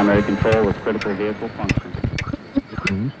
[0.00, 3.12] Primary control with critical vehicle function.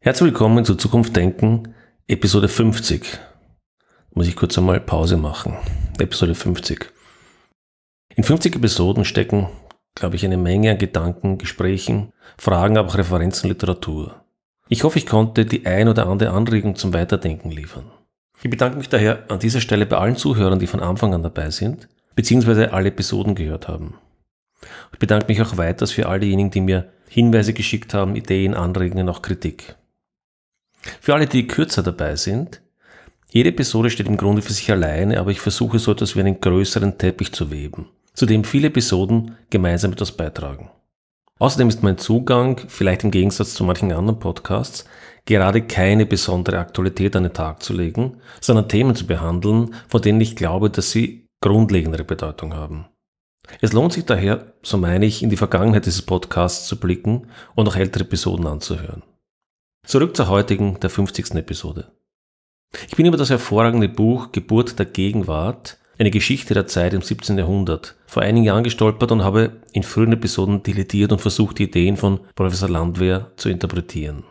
[0.00, 1.74] Herzlich willkommen zu Zukunft Denken,
[2.06, 3.18] Episode 50.
[4.12, 5.56] Muss ich kurz einmal Pause machen.
[5.98, 6.92] Episode 50.
[8.14, 9.48] In 50 Episoden stecken,
[9.94, 14.22] glaube ich, eine Menge an Gedanken, Gesprächen, Fragen, aber auch Referenzen, Literatur.
[14.68, 17.90] Ich hoffe, ich konnte die ein oder andere Anregung zum Weiterdenken liefern.
[18.42, 21.50] Ich bedanke mich daher an dieser Stelle bei allen Zuhörern, die von Anfang an dabei
[21.50, 23.94] sind, beziehungsweise alle Episoden gehört haben.
[24.92, 29.08] Ich bedanke mich auch weiters für all diejenigen, die mir Hinweise geschickt haben, Ideen, Anregungen,
[29.08, 29.76] auch Kritik.
[31.00, 32.60] Für alle, die kürzer dabei sind,
[33.30, 36.40] jede Episode steht im Grunde für sich alleine, aber ich versuche so etwas wie einen
[36.40, 40.70] größeren Teppich zu weben, zu dem viele Episoden gemeinsam etwas beitragen.
[41.38, 44.86] Außerdem ist mein Zugang, vielleicht im Gegensatz zu manchen anderen Podcasts,
[45.28, 50.20] gerade keine besondere Aktualität an den Tag zu legen, sondern Themen zu behandeln, von denen
[50.22, 52.86] ich glaube, dass sie grundlegendere Bedeutung haben.
[53.60, 57.68] Es lohnt sich daher, so meine ich, in die Vergangenheit dieses Podcasts zu blicken und
[57.68, 59.02] auch ältere Episoden anzuhören.
[59.86, 61.34] Zurück zur heutigen, der 50.
[61.34, 61.92] Episode.
[62.88, 67.36] Ich bin über das hervorragende Buch Geburt der Gegenwart, eine Geschichte der Zeit im 17.
[67.36, 71.98] Jahrhundert, vor einigen Jahren gestolpert und habe in frühen Episoden dilettiert und versucht, die Ideen
[71.98, 74.24] von Professor Landwehr zu interpretieren.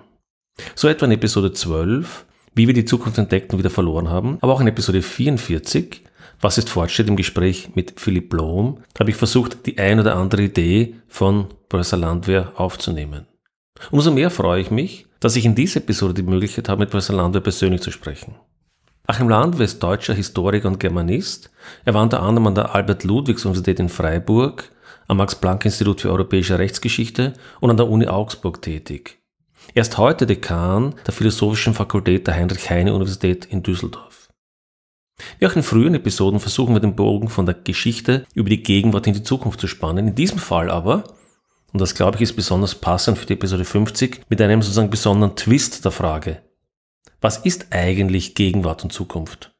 [0.75, 4.53] So etwa in Episode 12, wie wir die Zukunft entdeckt und wieder verloren haben, aber
[4.53, 6.03] auch in Episode 44,
[6.41, 10.43] was ist Fortschritt im Gespräch mit Philipp Blom, habe ich versucht, die ein oder andere
[10.43, 13.25] Idee von Professor Landwehr aufzunehmen.
[13.91, 17.15] Umso mehr freue ich mich, dass ich in dieser Episode die Möglichkeit habe, mit Professor
[17.15, 18.35] Landwehr persönlich zu sprechen.
[19.07, 21.49] Achim Landwehr ist deutscher Historiker und Germanist.
[21.85, 24.69] Er war unter anderem an der Albert-Ludwigs-Universität in Freiburg,
[25.07, 29.19] am Max-Planck-Institut für Europäische Rechtsgeschichte und an der Uni Augsburg tätig.
[29.73, 34.29] Er ist heute Dekan der Philosophischen Fakultät der Heinrich-Heine-Universität in Düsseldorf.
[35.39, 39.07] Wie auch in früheren Episoden versuchen wir den Bogen von der Geschichte über die Gegenwart
[39.07, 40.09] in die Zukunft zu spannen.
[40.09, 41.03] In diesem Fall aber
[41.73, 45.35] und das glaube ich ist besonders passend für die Episode 50, mit einem sozusagen besonderen
[45.35, 46.41] Twist der Frage.
[47.21, 49.53] Was ist eigentlich Gegenwart und Zukunft?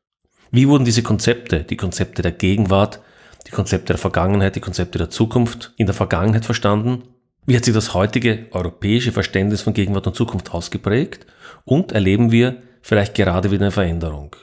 [0.52, 3.02] Wie wurden diese Konzepte, die Konzepte der Gegenwart,
[3.46, 7.04] die Konzepte der Vergangenheit, die Konzepte der Zukunft in der Vergangenheit verstanden?
[7.50, 11.26] Wie hat sich das heutige europäische Verständnis von Gegenwart und Zukunft ausgeprägt?
[11.64, 14.36] Und erleben wir vielleicht gerade wieder eine Veränderung?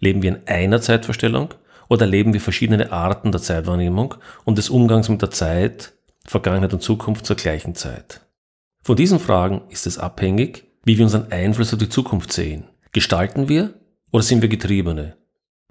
[0.00, 1.54] Leben wir in einer Zeitvorstellung
[1.88, 5.92] oder erleben wir verschiedene Arten der Zeitwahrnehmung und des Umgangs mit der Zeit
[6.26, 8.26] Vergangenheit und Zukunft zur gleichen Zeit?
[8.82, 12.64] Von diesen Fragen ist es abhängig, wie wir unseren Einfluss auf die Zukunft sehen.
[12.90, 13.74] Gestalten wir
[14.10, 15.16] oder sind wir Getriebene?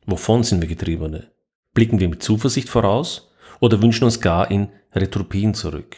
[0.06, 1.30] Wovon sind wir Getriebene?
[1.74, 5.97] Blicken wir mit Zuversicht voraus oder wünschen uns gar in Retropien zurück?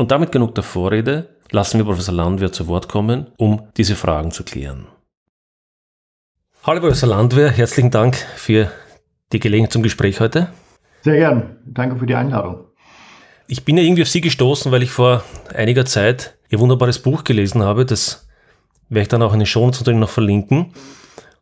[0.00, 4.30] Und damit genug der Vorrede, lassen wir Professor Landwehr zu Wort kommen, um diese Fragen
[4.30, 4.86] zu klären.
[6.64, 8.70] Hallo Professor Landwehr, herzlichen Dank für
[9.30, 10.48] die Gelegenheit zum Gespräch heute.
[11.02, 12.64] Sehr gern, danke für die Einladung.
[13.46, 15.22] Ich bin ja irgendwie auf Sie gestoßen, weil ich vor
[15.54, 17.84] einiger Zeit Ihr wunderbares Buch gelesen habe.
[17.84, 18.26] Das
[18.88, 20.72] werde ich dann auch in den Shownotes natürlich noch verlinken.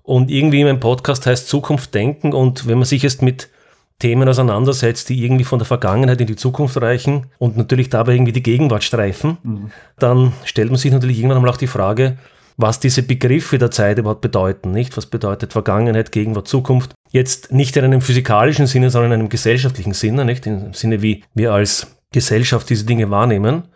[0.03, 2.33] Und irgendwie mein Podcast heißt Zukunft denken.
[2.33, 3.51] Und wenn man sich jetzt mit
[3.99, 8.33] Themen auseinandersetzt, die irgendwie von der Vergangenheit in die Zukunft reichen und natürlich dabei irgendwie
[8.33, 9.71] die Gegenwart streifen, mhm.
[9.99, 12.17] dann stellt man sich natürlich irgendwann mal auch die Frage,
[12.57, 14.97] was diese Begriffe der Zeit überhaupt bedeuten, nicht?
[14.97, 16.93] Was bedeutet Vergangenheit, Gegenwart, Zukunft?
[17.11, 20.45] Jetzt nicht in einem physikalischen Sinne, sondern in einem gesellschaftlichen Sinne, nicht?
[20.47, 23.69] Im Sinne, wie wir als Gesellschaft diese Dinge wahrnehmen.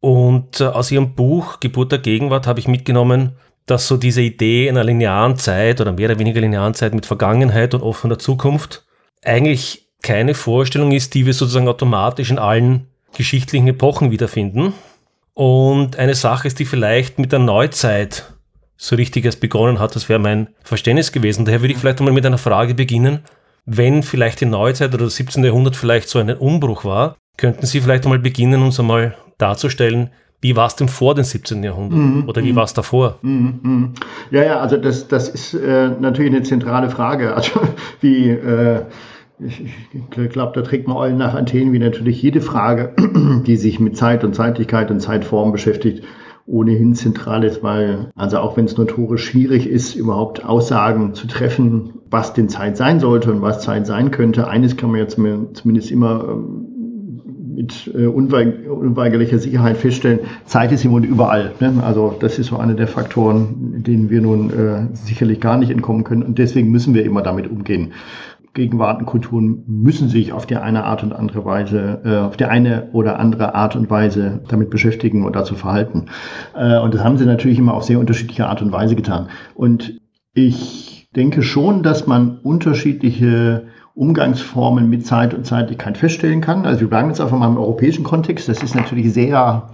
[0.00, 3.32] Und äh, aus ihrem Buch Geburt der Gegenwart habe ich mitgenommen,
[3.66, 7.74] dass so diese Idee einer linearen Zeit oder mehr oder weniger linearen Zeit mit Vergangenheit
[7.74, 8.86] und offener Zukunft
[9.24, 14.72] eigentlich keine Vorstellung ist, die wir sozusagen automatisch in allen geschichtlichen Epochen wiederfinden.
[15.34, 18.32] Und eine Sache ist, die vielleicht mit der Neuzeit
[18.76, 21.44] so richtig erst begonnen hat, das wäre mein Verständnis gewesen.
[21.44, 23.20] Daher würde ich vielleicht einmal mit einer Frage beginnen.
[23.66, 25.44] Wenn vielleicht die Neuzeit oder das 17.
[25.44, 30.56] Jahrhundert vielleicht so ein Umbruch war, Könnten Sie vielleicht einmal beginnen, uns einmal darzustellen, wie
[30.56, 31.62] war es denn vor dem 17.
[31.62, 33.18] Jahrhundert mm, oder wie mm, war es davor?
[33.22, 33.92] Mm,
[34.30, 37.34] ja, ja, also das, das ist äh, natürlich eine zentrale Frage.
[37.40, 37.60] Also
[38.00, 38.82] wie, äh,
[39.38, 42.94] ich, ich glaube, da trägt man Eulen nach Athen wie natürlich jede Frage,
[43.46, 46.04] die sich mit Zeit und Zeitlichkeit und Zeitform beschäftigt,
[46.46, 52.00] ohnehin zentral ist, weil, also auch wenn es notorisch schwierig ist, überhaupt Aussagen zu treffen,
[52.10, 55.90] was denn Zeit sein sollte und was Zeit sein könnte, eines kann man ja zumindest
[55.90, 56.69] immer ähm,
[57.54, 61.52] mit äh, unweigerlicher Sicherheit feststellen, Zeit ist im Grunde überall.
[61.60, 61.74] Ne?
[61.82, 66.04] Also das ist so einer der Faktoren, denen wir nun äh, sicherlich gar nicht entkommen
[66.04, 66.22] können.
[66.22, 67.92] Und deswegen müssen wir immer damit umgehen.
[68.52, 73.18] Gegenwartenkulturen müssen sich auf die eine Art und andere Weise, äh, auf die eine oder
[73.20, 76.06] andere Art und Weise damit beschäftigen und dazu verhalten.
[76.54, 79.28] Äh, und das haben sie natürlich immer auf sehr unterschiedliche Art und Weise getan.
[79.54, 80.00] Und
[80.34, 83.64] ich denke schon, dass man unterschiedliche
[83.94, 86.64] Umgangsformen mit Zeit und Zeitlichkeit feststellen kann.
[86.64, 88.48] Also wir bleiben jetzt einfach mal im europäischen Kontext.
[88.48, 89.70] Das ist natürlich sehr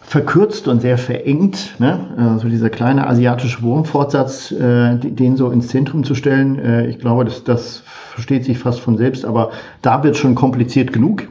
[0.00, 1.74] verkürzt und sehr verengt.
[1.78, 2.14] Ne?
[2.16, 7.26] Also dieser kleine asiatische Wurmfortsatz, äh, den so ins Zentrum zu stellen, äh, ich glaube,
[7.26, 9.50] das, das versteht sich fast von selbst, aber
[9.82, 11.28] da wird schon kompliziert genug.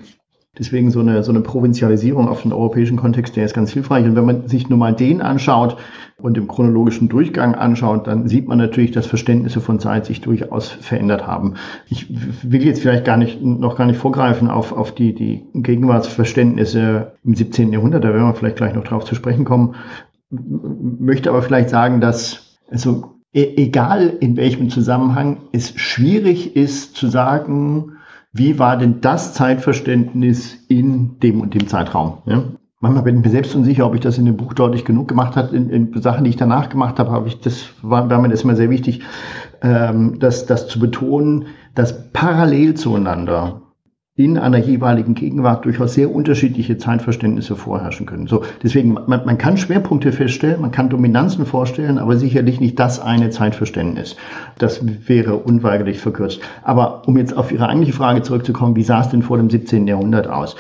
[0.60, 4.06] Deswegen so eine, so eine Provinzialisierung auf den europäischen Kontext, der ist ganz hilfreich.
[4.06, 5.78] Und wenn man sich nur mal den anschaut
[6.18, 10.70] und im chronologischen Durchgang anschaut, dann sieht man natürlich, dass Verständnisse von Zeit sich durchaus
[10.70, 11.56] verändert haben.
[11.88, 12.08] Ich
[12.44, 17.36] will jetzt vielleicht gar nicht, noch gar nicht vorgreifen auf, auf die, die Gegenwartsverständnisse im
[17.36, 17.72] 17.
[17.72, 19.76] Jahrhundert, da werden wir vielleicht gleich noch drauf zu sprechen kommen,
[20.30, 27.08] möchte aber vielleicht sagen, dass, also, e-, egal in welchem Zusammenhang, es schwierig ist zu
[27.08, 27.97] sagen,
[28.34, 32.20] wie war denn das Zeitverständnis in dem und dem Zeitraum?
[32.26, 32.44] Ja?
[32.80, 35.36] Manchmal bin ich mir selbst unsicher, ob ich das in dem Buch deutlich genug gemacht
[35.36, 35.56] habe.
[35.56, 38.44] In, in Sachen, die ich danach gemacht habe, habe ich das war, war mir das
[38.44, 39.02] immer sehr wichtig,
[39.64, 43.62] ähm, das, das zu betonen, dass parallel zueinander
[44.18, 48.26] in einer jeweiligen Gegenwart durchaus sehr unterschiedliche Zeitverständnisse vorherrschen können.
[48.26, 53.00] So, deswegen, man, man kann Schwerpunkte feststellen, man kann Dominanzen vorstellen, aber sicherlich nicht das
[53.00, 54.16] eine Zeitverständnis.
[54.58, 56.42] Das wäre unweigerlich verkürzt.
[56.64, 59.86] Aber um jetzt auf Ihre eigentliche Frage zurückzukommen, wie sah es denn vor dem 17.
[59.86, 60.56] Jahrhundert aus?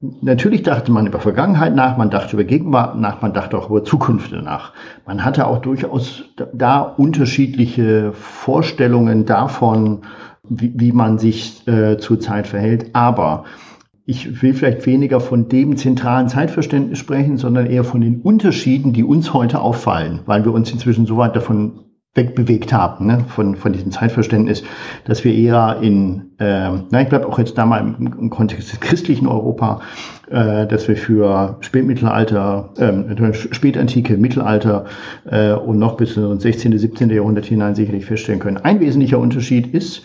[0.00, 3.84] Natürlich dachte man über Vergangenheit nach, man dachte über Gegenwart nach, man dachte auch über
[3.84, 4.72] Zukunft nach.
[5.06, 10.02] Man hatte auch durchaus da unterschiedliche Vorstellungen davon,
[10.48, 12.90] wie, wie man sich äh, zur Zeit verhält.
[12.94, 13.44] Aber
[14.04, 19.02] ich will vielleicht weniger von dem zentralen Zeitverständnis sprechen, sondern eher von den Unterschieden, die
[19.02, 21.80] uns heute auffallen, weil wir uns inzwischen so weit davon
[22.16, 24.62] wegbewegt haben, ne, von, von diesem Zeitverständnis,
[25.04, 28.72] dass wir eher in, äh, na, ich bleibe auch jetzt da mal im, im, Kontext
[28.72, 29.80] des christlichen Europa,
[30.30, 34.86] äh, dass wir für Spätmittelalter, äh, Spätantike, Mittelalter
[35.26, 37.10] äh, und noch bis ins 16., 17.
[37.10, 38.56] Jahrhundert hinein sicherlich feststellen können.
[38.56, 40.02] Ein wesentlicher Unterschied ist,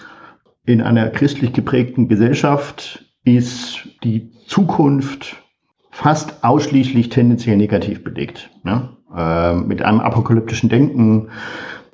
[0.66, 5.38] in einer christlich geprägten Gesellschaft ist die Zukunft
[5.92, 8.50] fast ausschließlich tendenziell negativ belegt.
[8.64, 8.90] Ne?
[9.16, 11.30] Äh, mit einem apokalyptischen Denken,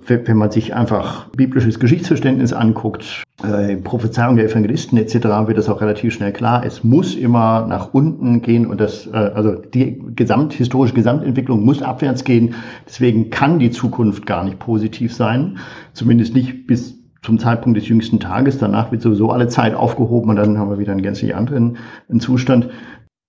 [0.08, 5.16] wenn man sich einfach biblisches Geschichtsverständnis anguckt, äh, Prophezeiung der Evangelisten etc.,
[5.48, 6.64] wird das auch relativ schnell klar.
[6.66, 11.82] Es muss immer nach unten gehen und das, äh, also die gesamt, historische Gesamtentwicklung muss
[11.82, 12.56] abwärts gehen.
[12.86, 15.58] Deswegen kann die Zukunft gar nicht positiv sein,
[15.94, 18.58] zumindest nicht bis zum Zeitpunkt des jüngsten Tages.
[18.58, 21.78] Danach wird sowieso alle Zeit aufgehoben und dann haben wir wieder einen gänzlich anderen
[22.20, 22.70] Zustand.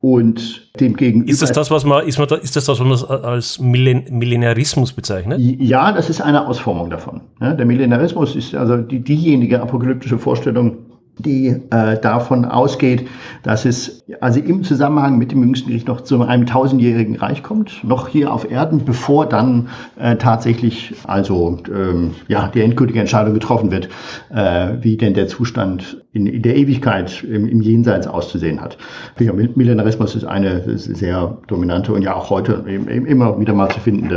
[0.00, 1.28] Und dem gegenüber.
[1.28, 4.92] Ist das das, was man, ist, man, ist das, das, was man als Millen, Millenarismus
[4.92, 5.40] bezeichnet?
[5.40, 7.22] Ja, das ist eine Ausformung davon.
[7.40, 10.76] Der Millenarismus ist also die, diejenige apokalyptische Vorstellung,
[11.18, 13.08] die äh, davon ausgeht,
[13.42, 17.82] dass es also im Zusammenhang mit dem jüngsten Gericht noch zu einem tausendjährigen Reich kommt,
[17.84, 19.68] noch hier auf Erden, bevor dann
[19.98, 23.88] äh, tatsächlich also ähm, ja die endgültige Entscheidung getroffen wird,
[24.30, 28.78] äh, wie denn der Zustand in, in der Ewigkeit im, im Jenseits auszusehen hat.
[29.18, 34.16] Ja, Millenarismus ist eine sehr dominante und ja auch heute immer wieder mal zu findende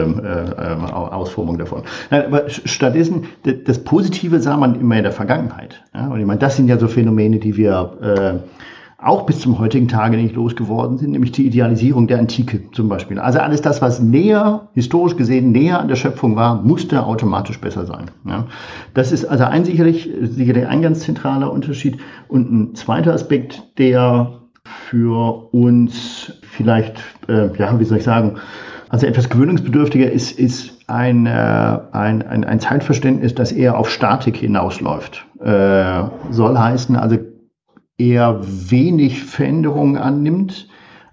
[0.58, 1.84] äh, äh, Ausformung davon.
[2.10, 3.26] Aber stattdessen
[3.66, 5.84] das Positive sah man immer in der Vergangenheit.
[5.94, 6.08] Ja?
[6.08, 8.62] Und ich meine, das sind ja so Phänomene, die wir äh,
[9.02, 13.20] auch bis zum heutigen Tage nicht losgeworden sind, nämlich die Idealisierung der Antike zum Beispiel.
[13.20, 17.88] Also alles das, was näher, historisch gesehen, näher an der Schöpfung war, musste automatisch besser
[17.88, 18.12] sein.
[18.28, 18.46] Ja.
[18.94, 21.98] Das ist also ein sicherlich, sicherlich ein ganz zentraler Unterschied.
[22.28, 28.36] Und ein zweiter Aspekt, der für uns vielleicht, äh, ja, wie soll ich sagen,
[28.90, 31.30] also etwas gewöhnungsbedürftiger ist, ist ein, äh,
[31.92, 35.26] ein, ein, ein Zeitverständnis, das eher auf Statik hinausläuft.
[35.40, 37.18] Äh, soll heißen, also
[38.02, 40.68] eher wenig Veränderungen annimmt,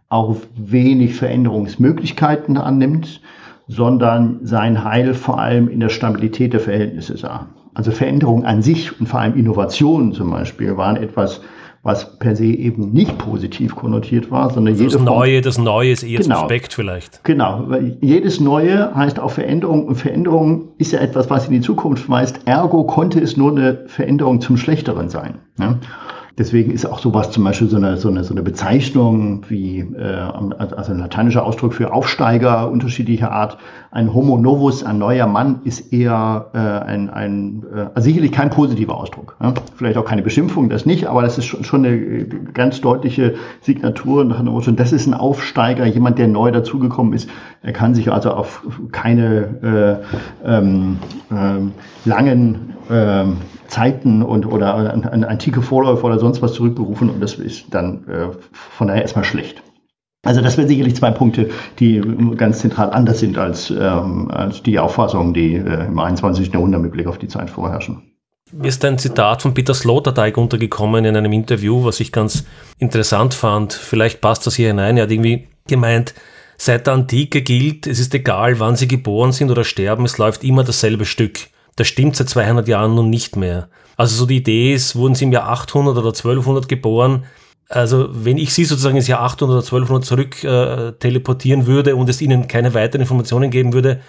[0.09, 3.21] auch wenig Veränderungsmöglichkeiten annimmt,
[3.66, 7.49] sondern sein Heil vor allem in der Stabilität der Verhältnisse sah.
[7.75, 11.42] Also Veränderungen an sich und vor allem Innovationen zum Beispiel waren etwas,
[11.83, 16.02] was per se eben nicht positiv konnotiert war, sondern also das Neue, das Neue ist
[16.02, 17.23] eher genau, suspekt vielleicht.
[17.25, 21.61] Genau, weil jedes Neue heißt auch Veränderung und Veränderung ist ja etwas, was in die
[21.61, 22.40] Zukunft weist.
[22.47, 25.38] Ergo konnte es nur eine Veränderung zum Schlechteren sein.
[25.57, 25.78] Ne?
[26.38, 30.04] Deswegen ist auch sowas zum Beispiel so eine, so eine, so eine Bezeichnung wie, äh,
[30.59, 33.59] also ein lateinischer Ausdruck für Aufsteiger unterschiedlicher Art.
[33.90, 38.50] Ein Homo novus, ein neuer Mann, ist eher äh, ein, ein äh, also sicherlich kein
[38.50, 39.37] positiver Ausdruck.
[39.42, 39.52] Ja?
[39.75, 44.25] Vielleicht auch keine Beschimpfung, das nicht, aber das ist schon, schon eine ganz deutliche Signatur
[44.25, 47.28] nach dem Motto, das ist ein Aufsteiger, jemand, der neu dazugekommen ist.
[47.62, 50.02] Er kann sich also auf keine
[50.45, 50.99] äh, ähm,
[51.33, 51.73] ähm,
[52.04, 57.34] langen ähm, Zeiten und oder an, an antike Vorläufer oder sonst was zurückberufen und das
[57.34, 59.62] ist dann äh, von daher erstmal schlecht.
[60.25, 62.02] Also das wären sicherlich zwei Punkte, die
[62.37, 66.52] ganz zentral anders sind als, ähm, als die Auffassungen, die äh, im 21.
[66.52, 68.02] Jahrhundert mit Blick auf die Zeit vorherrschen.
[68.50, 72.44] Mir ist ein Zitat von Peter Sloterdijk untergekommen in einem Interview, was ich ganz
[72.78, 73.75] interessant fand.
[73.75, 74.96] Vielleicht passt das hier hinein.
[74.96, 76.14] Er hat irgendwie gemeint,
[76.56, 80.44] seit der Antike gilt, es ist egal, wann sie geboren sind oder sterben, es läuft
[80.44, 81.48] immer dasselbe Stück.
[81.78, 83.68] Das stimmt seit 200 Jahren nun nicht mehr.
[83.97, 87.25] Also so die Idee ist, wurden sie im Jahr 800 oder 1200 geboren,
[87.68, 92.08] also wenn ich Sie sozusagen ins Jahr 800 oder 1200 zurück äh, teleportieren würde und
[92.08, 94.00] es Ihnen keine weiteren Informationen geben würde,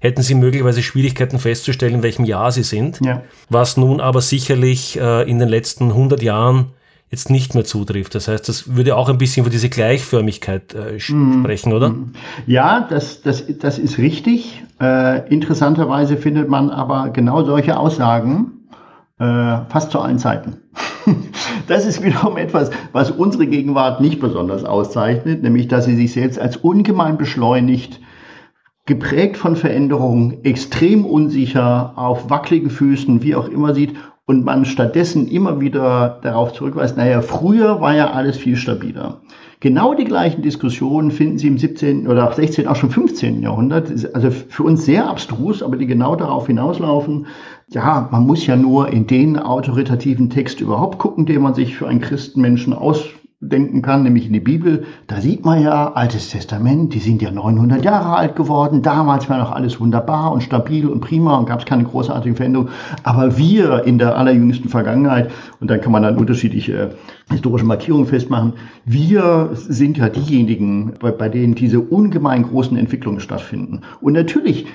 [0.00, 3.00] hätten Sie möglicherweise Schwierigkeiten festzustellen, in welchem Jahr Sie sind.
[3.02, 3.22] Ja.
[3.48, 6.72] Was nun aber sicherlich äh, in den letzten 100 Jahren
[7.10, 8.14] jetzt nicht mehr zutrifft.
[8.14, 11.42] Das heißt, das würde auch ein bisschen für diese Gleichförmigkeit äh, mm.
[11.42, 11.90] sprechen, oder?
[11.90, 12.12] Mm.
[12.46, 14.62] Ja, das, das, das ist richtig.
[14.80, 18.68] Äh, interessanterweise findet man aber genau solche Aussagen
[19.18, 19.24] äh,
[19.68, 20.58] fast zu allen Zeiten.
[21.68, 26.38] Das ist wiederum etwas, was unsere Gegenwart nicht besonders auszeichnet, nämlich dass sie sich selbst
[26.38, 28.00] als ungemein beschleunigt,
[28.84, 33.96] geprägt von Veränderungen, extrem unsicher, auf wackeligen Füßen, wie auch immer sieht
[34.26, 39.20] und man stattdessen immer wieder darauf zurückweist, naja, früher war ja alles viel stabiler.
[39.60, 42.06] Genau die gleichen Diskussionen finden Sie im 17.
[42.08, 43.40] oder 16., auch schon 15.
[43.40, 43.90] Jahrhundert.
[44.14, 47.26] Also für uns sehr abstrus, aber die genau darauf hinauslaufen.
[47.68, 51.88] Ja, man muss ja nur in den autoritativen Text überhaupt gucken, den man sich für
[51.88, 53.08] einen Christenmenschen aus
[53.40, 57.30] denken kann, nämlich in die Bibel, da sieht man ja, Altes Testament, die sind ja
[57.30, 61.60] 900 Jahre alt geworden, damals war noch alles wunderbar und stabil und prima und gab
[61.60, 62.70] es keine großartigen Veränderungen,
[63.02, 66.88] aber wir in der allerjüngsten Vergangenheit, und dann kann man dann unterschiedliche äh,
[67.30, 68.54] historische Markierungen festmachen,
[68.86, 73.82] wir sind ja diejenigen, bei, bei denen diese ungemein großen Entwicklungen stattfinden.
[74.00, 74.66] Und natürlich,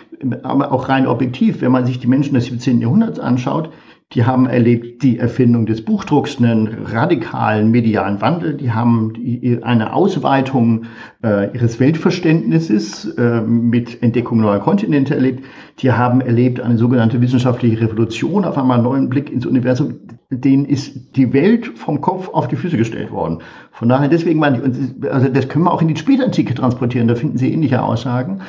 [0.44, 2.80] aber auch rein objektiv, wenn man sich die Menschen des 17.
[2.80, 3.72] Jahrhunderts anschaut,
[4.14, 8.56] die haben erlebt die Erfindung des Buchdrucks, einen radikalen medialen Wandel.
[8.56, 9.14] Die haben
[9.62, 10.84] eine Ausweitung
[11.24, 15.46] äh, ihres Weltverständnisses äh, mit Entdeckung neuer Kontinente erlebt.
[15.80, 19.96] Die haben erlebt eine sogenannte wissenschaftliche Revolution, auf einmal einen neuen Blick ins Universum.
[20.30, 23.40] Denen ist die Welt vom Kopf auf die Füße gestellt worden.
[23.72, 27.08] Von daher, deswegen meine ich, also das können wir auch in die Spätantike transportieren.
[27.08, 28.42] Da finden Sie ähnliche Aussagen.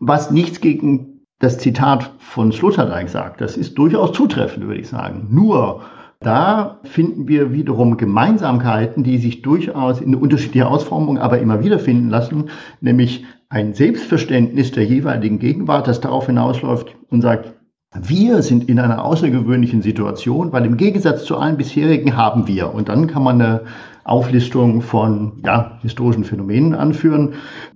[0.00, 1.11] Was nichts gegen
[1.42, 3.40] das Zitat von Sloterdijk sagt.
[3.40, 5.26] Das ist durchaus zutreffend, würde ich sagen.
[5.28, 5.80] Nur
[6.20, 12.10] da finden wir wiederum Gemeinsamkeiten, die sich durchaus in unterschiedlicher Ausformung aber immer wieder finden
[12.10, 17.54] lassen, nämlich ein Selbstverständnis der jeweiligen Gegenwart, das darauf hinausläuft und sagt,
[18.00, 22.72] wir sind in einer außergewöhnlichen Situation, weil im Gegensatz zu allen bisherigen haben wir.
[22.72, 23.60] Und dann kann man eine
[24.04, 27.34] Auflistung von ja, historischen Phänomenen anführen,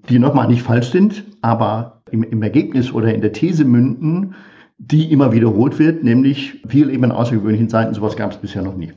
[0.09, 4.35] die nochmal nicht falsch sind, aber im, im Ergebnis oder in der These münden,
[4.79, 8.77] die immer wiederholt wird, nämlich wir leben in außergewöhnlichen Zeiten, sowas gab es bisher noch
[8.77, 8.93] nie.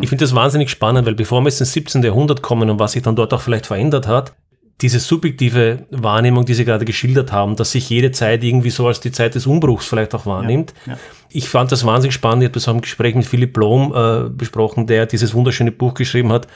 [0.00, 2.02] Ich finde das wahnsinnig spannend, weil bevor wir jetzt ins 17.
[2.02, 4.34] Jahrhundert kommen und was sich dann dort auch vielleicht verändert hat,
[4.80, 9.00] diese subjektive Wahrnehmung, die Sie gerade geschildert haben, dass sich jede Zeit irgendwie so als
[9.00, 10.74] die Zeit des Umbruchs vielleicht auch wahrnimmt.
[10.86, 10.98] Ja, ja.
[11.30, 12.42] Ich fand das wahnsinnig spannend.
[12.42, 15.94] Ich habe das auch im Gespräch mit Philipp Blom äh, besprochen, der dieses wunderschöne Buch
[15.94, 16.48] geschrieben hat,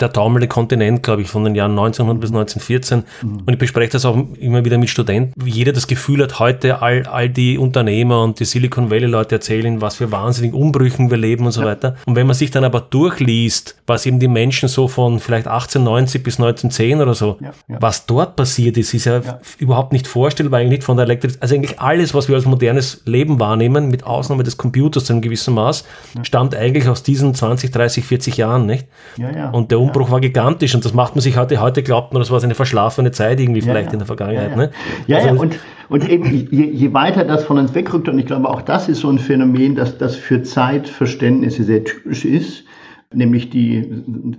[0.00, 3.04] der taumelnde Kontinent, glaube ich, von den Jahren 1900 bis 1914.
[3.22, 3.38] Mhm.
[3.46, 6.82] Und ich bespreche das auch immer wieder mit Studenten, wie jeder das Gefühl hat, heute
[6.82, 11.16] all, all die Unternehmer und die Silicon Valley Leute erzählen, was für wahnsinnigen Umbrüchen wir
[11.16, 11.68] leben und so ja.
[11.68, 11.96] weiter.
[12.04, 16.22] Und wenn man sich dann aber durchliest, was eben die Menschen so von vielleicht 1890
[16.22, 17.78] bis 1910 oder so, ja, ja.
[17.80, 19.22] was dort passiert ist, ist ja,
[19.58, 21.42] überhaupt nicht vorstellbar, eigentlich nicht von der Elektrizität.
[21.42, 25.22] Also eigentlich alles, was wir als modernes Leben wahrnehmen, mit Ausnahme des Computers zu einem
[25.22, 25.84] gewissen Maß,
[26.22, 28.86] stammt eigentlich aus diesen 20, 30, 40 Jahren, nicht?
[29.52, 30.12] Und der Umbruch ja.
[30.12, 33.10] war gigantisch und das macht man sich heute, heute glaubt man, das war eine verschlafene
[33.10, 33.92] Zeit irgendwie vielleicht ja.
[33.92, 34.50] in der Vergangenheit.
[34.50, 34.70] Ja, ne?
[35.06, 38.48] ja, also, und, und eben je, je, weiter das von uns wegrückt, und ich glaube
[38.48, 42.64] auch das ist so ein Phänomen, dass das für Zeitverständnisse sehr typisch ist,
[43.16, 43.84] nämlich die,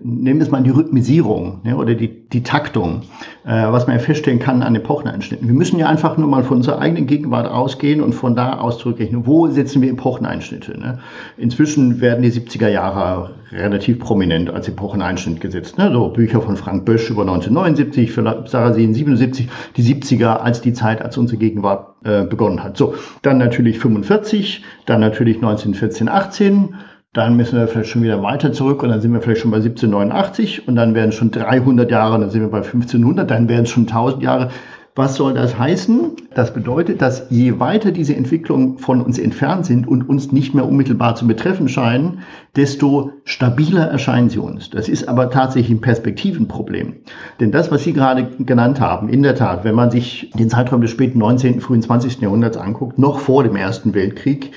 [0.04, 3.02] nehmen wir es mal die Rhythmisierung ja, oder die, die Taktung,
[3.46, 5.48] äh, was man ja feststellen kann an Epocheneinschnitten.
[5.48, 8.78] Wir müssen ja einfach nur mal von unserer eigenen Gegenwart ausgehen und von da aus
[8.78, 10.80] zurückrechnen, wo setzen wir Epocheneinschnitte.
[10.80, 11.00] Ne?
[11.38, 15.78] Inzwischen werden die 70er Jahre relativ prominent als Epocheneinschnitt gesetzt.
[15.78, 15.92] Ne?
[15.92, 21.02] So Bücher von Frank Bösch über 1979, für Sarasin 77, die 70er als die Zeit,
[21.02, 22.78] als unsere Gegenwart äh, begonnen hat.
[22.78, 26.76] So, dann natürlich 45, dann natürlich 1914, 18,
[27.14, 29.58] dann müssen wir vielleicht schon wieder weiter zurück und dann sind wir vielleicht schon bei
[29.58, 33.64] 1789 und dann werden es schon 300 Jahre, dann sind wir bei 1500, dann werden
[33.64, 34.50] es schon 1000 Jahre.
[34.98, 36.14] Was soll das heißen?
[36.34, 40.68] Das bedeutet, dass je weiter diese Entwicklungen von uns entfernt sind und uns nicht mehr
[40.68, 42.22] unmittelbar zu betreffen scheinen,
[42.56, 44.72] desto stabiler erscheinen sie uns.
[44.72, 46.96] Das ist aber tatsächlich ein Perspektivenproblem.
[47.40, 50.82] Denn das, was Sie gerade genannt haben, in der Tat, wenn man sich den Zeitraum
[50.82, 52.20] des späten 19., frühen 20.
[52.20, 54.52] Jahrhunderts anguckt, noch vor dem Ersten Weltkrieg,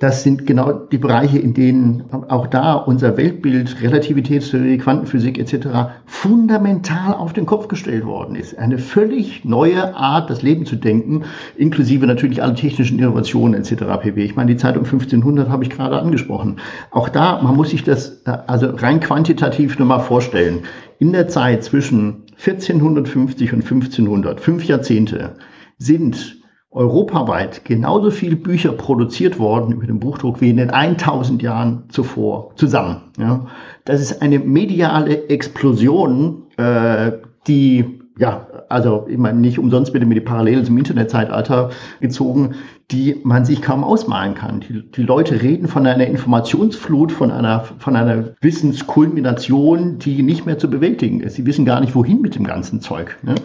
[0.00, 5.68] das sind genau die Bereiche, in denen auch da unser Weltbild, Relativitätstheorie, Quantenphysik etc.
[6.06, 8.58] fundamental auf den Kopf gestellt worden ist.
[8.58, 13.84] Eine völlig neue Art, das Leben zu denken, inklusive natürlich alle technischen Innovationen etc.
[14.00, 14.24] pp.
[14.24, 16.56] Ich meine, die Zeit um 1500 habe ich gerade angesprochen.
[16.90, 20.60] Auch da, man muss sich das also rein quantitativ nur mal vorstellen.
[20.98, 25.34] In der Zeit zwischen 1450 und 1500, fünf Jahrzehnte,
[25.76, 26.39] sind
[26.72, 32.52] europaweit genauso viele Bücher produziert worden über den Buchdruck wie in den 1000 Jahren zuvor
[32.54, 33.02] zusammen.
[33.18, 33.46] Ja.
[33.84, 37.12] Das ist eine mediale Explosion, äh,
[37.46, 42.54] die ja, also ich meine, nicht umsonst bitte mir die Parallele zum Internetzeitalter gezogen,
[42.90, 44.60] die man sich kaum ausmalen kann.
[44.60, 50.58] Die, die Leute reden von einer Informationsflut, von einer, von einer Wissenskulmination, die nicht mehr
[50.58, 51.36] zu bewältigen ist.
[51.36, 53.16] Sie wissen gar nicht, wohin mit dem ganzen Zeug.
[53.22, 53.36] Ne?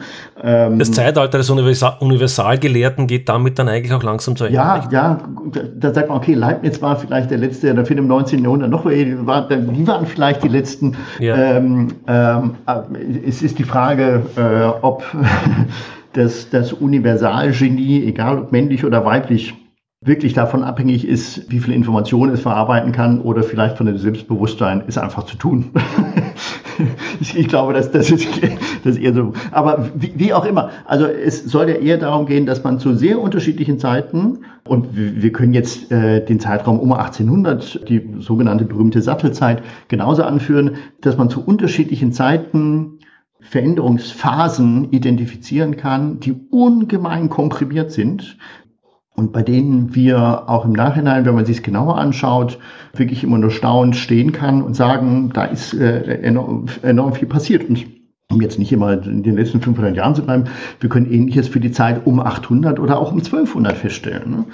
[0.41, 4.55] Ähm, das Zeitalter des Universal Universalgelehrten geht damit dann eigentlich auch langsam zu Ende.
[4.55, 4.91] Ja, nicht?
[4.91, 5.19] ja,
[5.77, 8.43] da sagt man, okay, Leibniz war vielleicht der letzte, der Film im 19.
[8.43, 10.95] Jahrhundert noch, die waren vielleicht die letzten.
[11.19, 11.35] Ja.
[11.35, 12.55] Ähm, ähm,
[13.25, 15.03] es ist die Frage, äh, ob
[16.15, 19.53] dass das Universalgenie, egal ob männlich oder weiblich,
[20.01, 24.83] wirklich davon abhängig ist, wie viel Informationen es verarbeiten kann oder vielleicht von dem Selbstbewusstsein,
[24.87, 25.71] ist einfach zu tun.
[27.19, 28.27] ich glaube, dass das ist,
[28.83, 29.33] das eher so.
[29.51, 32.93] Aber wie, wie, auch immer, also es soll ja eher darum gehen, dass man zu
[32.93, 39.01] sehr unterschiedlichen Zeiten und wir können jetzt äh, den Zeitraum um 1800, die sogenannte berühmte
[39.01, 42.94] Sattelzeit, genauso anführen, dass man zu unterschiedlichen Zeiten
[43.49, 48.37] Veränderungsphasen identifizieren kann, die ungemein komprimiert sind
[49.15, 52.59] und bei denen wir auch im Nachhinein, wenn man sich es genauer anschaut,
[52.93, 57.69] wirklich immer nur staunend stehen kann und sagen, da ist äh, enorm, enorm viel passiert.
[57.69, 57.85] Und
[58.31, 60.45] um jetzt nicht immer in den letzten 500 Jahren zu bleiben,
[60.79, 64.31] wir können Ähnliches für die Zeit um 800 oder auch um 1200 feststellen.
[64.31, 64.45] Ne?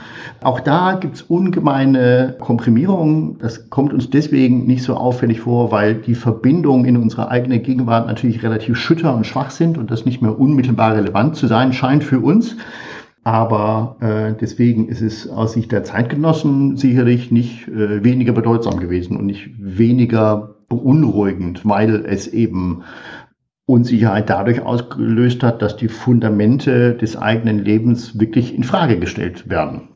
[0.41, 3.37] Auch da gibt es ungemeine Komprimierungen.
[3.39, 8.07] Das kommt uns deswegen nicht so auffällig vor, weil die Verbindungen in unsere eigene Gegenwart
[8.07, 12.03] natürlich relativ schütter und schwach sind und das nicht mehr unmittelbar relevant zu sein scheint
[12.03, 12.57] für uns.
[13.23, 19.15] Aber äh, deswegen ist es aus Sicht der Zeitgenossen sicherlich nicht äh, weniger bedeutsam gewesen
[19.15, 22.83] und nicht weniger beunruhigend, weil es eben
[23.71, 29.87] Unsicherheit dadurch ausgelöst hat, dass die Fundamente des eigenen Lebens wirklich in Frage gestellt werden.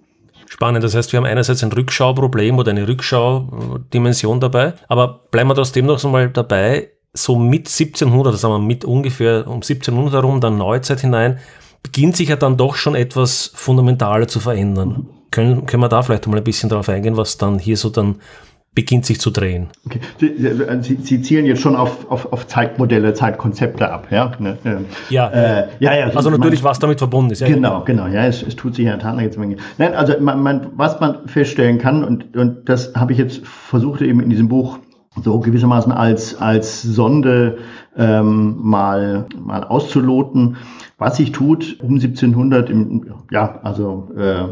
[0.47, 5.55] Spannend, das heißt, wir haben einerseits ein Rückschauproblem oder eine Rückschaudimension dabei, aber bleiben wir
[5.55, 10.57] trotzdem noch einmal dabei, so mit 1700, sagen wir mit ungefähr um 1700 herum, dann
[10.57, 11.39] Neuzeit hinein,
[11.81, 15.07] beginnt sich ja dann doch schon etwas fundamentaler zu verändern.
[15.31, 18.15] Können, können wir da vielleicht mal ein bisschen darauf eingehen, was dann hier so dann
[18.75, 19.69] beginnt sich zu drehen.
[19.85, 19.99] Okay.
[20.19, 24.33] Sie, Sie, zielen jetzt schon auf, auf, auf Zeitmodelle, Zeitkonzepte ab, ja?
[24.37, 24.57] Ne,
[25.09, 26.07] ja, äh, ja, ja.
[26.13, 27.39] Also natürlich, man, was damit verbunden ist.
[27.39, 29.55] Ja, genau, genau, ja, es, es tut sich in der Tat eine ganze Menge.
[29.77, 34.01] Nein, also man, man, was man feststellen kann, und, und das habe ich jetzt versucht
[34.01, 34.77] eben in diesem Buch
[35.23, 37.59] so gewissermaßen als, als Sonde
[37.95, 40.57] ähm, mal, mal auszuloten,
[40.97, 44.43] was sich tut um 1700, im, ja, also äh,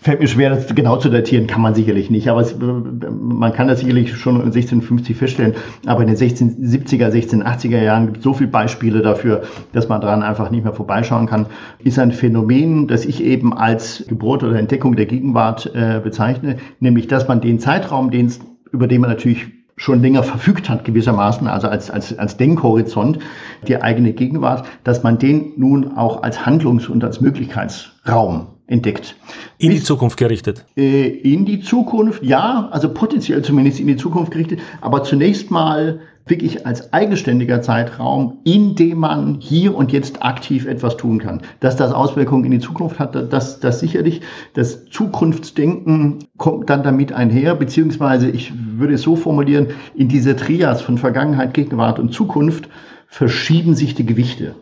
[0.00, 3.66] fällt mir schwer, das genau zu datieren, kann man sicherlich nicht, aber es, man kann
[3.66, 5.54] das sicherlich schon 1650 feststellen,
[5.86, 10.22] aber in den 1670er, 1680er Jahren gibt es so viele Beispiele dafür, dass man daran
[10.22, 11.46] einfach nicht mehr vorbeischauen kann,
[11.78, 17.08] ist ein Phänomen, das ich eben als Geburt oder Entdeckung der Gegenwart äh, bezeichne, nämlich
[17.08, 18.32] dass man den Zeitraum, den
[18.72, 23.18] über den man natürlich schon länger verfügt hat gewissermaßen, also als, als, als Denkhorizont,
[23.66, 29.16] die eigene Gegenwart, dass man den nun auch als Handlungs- und als Möglichkeitsraum entdeckt.
[29.58, 30.64] In die Zukunft gerichtet?
[30.76, 36.00] Äh, in die Zukunft, ja, also potenziell zumindest in die Zukunft gerichtet, aber zunächst mal
[36.26, 41.42] wirklich als eigenständiger Zeitraum, in dem man hier und jetzt aktiv etwas tun kann.
[41.60, 44.22] Dass das Auswirkungen in die Zukunft hat, das, das sicherlich.
[44.54, 50.82] Das Zukunftsdenken kommt dann damit einher, beziehungsweise ich würde es so formulieren, in dieser Trias
[50.82, 52.68] von Vergangenheit, Gegenwart und Zukunft
[53.06, 54.56] verschieben sich die Gewichte.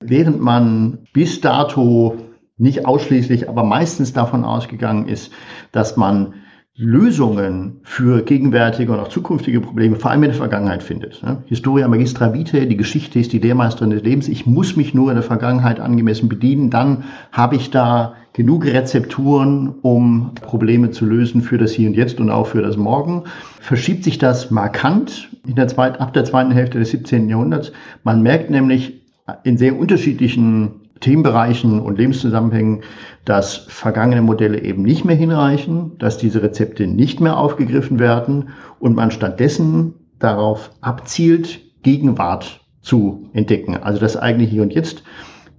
[0.00, 2.16] Während man bis dato
[2.56, 5.32] nicht ausschließlich, aber meistens davon ausgegangen ist,
[5.72, 6.34] dass man
[6.76, 11.22] Lösungen für gegenwärtige und auch zukünftige Probleme, vor allem in der Vergangenheit findet.
[11.46, 14.26] Historia magistra vitae, die Geschichte ist die Lehrmeisterin des Lebens.
[14.26, 16.70] Ich muss mich nur in der Vergangenheit angemessen bedienen.
[16.70, 22.18] Dann habe ich da genug Rezepturen, um Probleme zu lösen für das Hier und Jetzt
[22.18, 23.22] und auch für das Morgen.
[23.60, 27.28] Verschiebt sich das markant in der zweiten, ab der zweiten Hälfte des 17.
[27.28, 27.70] Jahrhunderts.
[28.02, 29.00] Man merkt nämlich
[29.44, 32.82] in sehr unterschiedlichen Themenbereichen und Lebenszusammenhängen,
[33.24, 38.96] dass vergangene Modelle eben nicht mehr hinreichen, dass diese Rezepte nicht mehr aufgegriffen werden und
[38.96, 43.76] man stattdessen darauf abzielt, Gegenwart zu entdecken.
[43.76, 45.02] Also das eigene Hier und Jetzt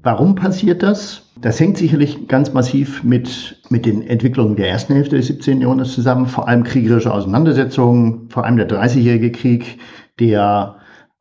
[0.06, 1.32] Warum passiert das?
[1.42, 5.62] Das hängt sicherlich ganz massiv mit, mit den Entwicklungen der ersten Hälfte des 17.
[5.62, 9.80] Jahrhunderts zusammen, vor allem kriegerische Auseinandersetzungen, vor allem der Dreißigjährige Krieg,
[10.20, 10.76] der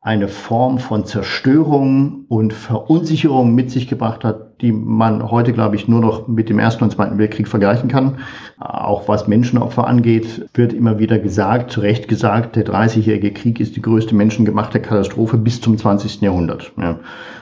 [0.05, 5.87] eine Form von Zerstörung und Verunsicherung mit sich gebracht hat, die man heute, glaube ich,
[5.87, 8.19] nur noch mit dem Ersten und Zweiten Weltkrieg vergleichen kann.
[8.59, 13.77] Auch was Menschenopfer angeht, wird immer wieder gesagt, zu Recht gesagt, der Dreißigjährige Krieg ist
[13.77, 16.21] die größte menschengemachte Katastrophe bis zum 20.
[16.21, 16.71] Jahrhundert.
[16.79, 16.99] Ja.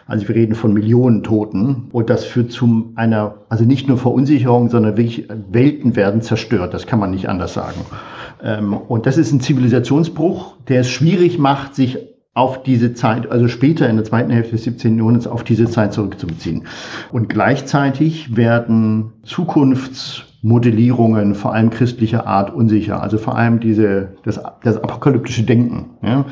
[0.07, 4.69] Also wir reden von Millionen Toten und das führt zu einer, also nicht nur Verunsicherung,
[4.69, 6.73] sondern wirklich Welten werden zerstört.
[6.73, 7.81] Das kann man nicht anders sagen.
[8.41, 13.47] Ähm, und das ist ein Zivilisationsbruch, der es schwierig macht, sich auf diese Zeit, also
[13.47, 14.97] später in der zweiten Hälfte des 17.
[14.97, 16.65] Jahrhunderts, auf diese Zeit zurückzubeziehen.
[17.11, 23.03] Und gleichzeitig werden Zukunftsmodellierungen, vor allem christlicher Art, unsicher.
[23.03, 25.91] Also vor allem diese, das, das apokalyptische Denken.
[26.01, 26.25] Ja?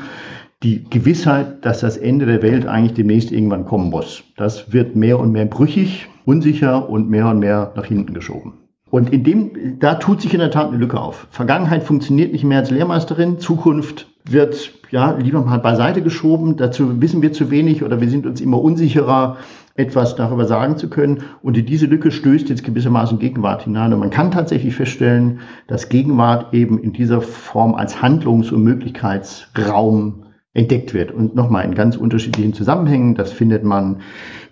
[0.64, 4.24] Die Gewissheit, dass das Ende der Welt eigentlich demnächst irgendwann kommen muss.
[4.36, 8.54] Das wird mehr und mehr brüchig, unsicher und mehr und mehr nach hinten geschoben.
[8.90, 11.26] Und in dem, da tut sich in der Tat eine Lücke auf.
[11.30, 16.56] Vergangenheit funktioniert nicht mehr als Lehrmeisterin, Zukunft wird ja lieber mal beiseite geschoben.
[16.56, 19.38] Dazu wissen wir zu wenig oder wir sind uns immer unsicherer,
[19.74, 21.24] etwas darüber sagen zu können.
[21.42, 23.92] Und in diese Lücke stößt jetzt gewissermaßen Gegenwart hinein.
[23.92, 30.24] Und man kann tatsächlich feststellen, dass Gegenwart eben in dieser Form als Handlungs- und Möglichkeitsraum
[30.54, 31.10] entdeckt wird.
[31.10, 33.14] Und nochmal in ganz unterschiedlichen Zusammenhängen.
[33.14, 34.02] Das findet man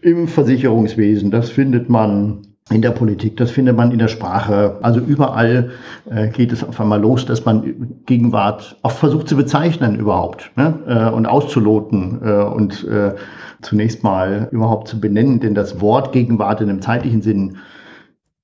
[0.01, 4.79] im Versicherungswesen, das findet man in der Politik, das findet man in der Sprache.
[4.81, 5.71] Also überall
[6.09, 10.79] äh, geht es auf einmal los, dass man Gegenwart auch versucht zu bezeichnen überhaupt ne?
[10.87, 13.15] äh, und auszuloten äh, und äh,
[13.61, 15.41] zunächst mal überhaupt zu benennen.
[15.41, 17.57] Denn das Wort Gegenwart in einem zeitlichen Sinn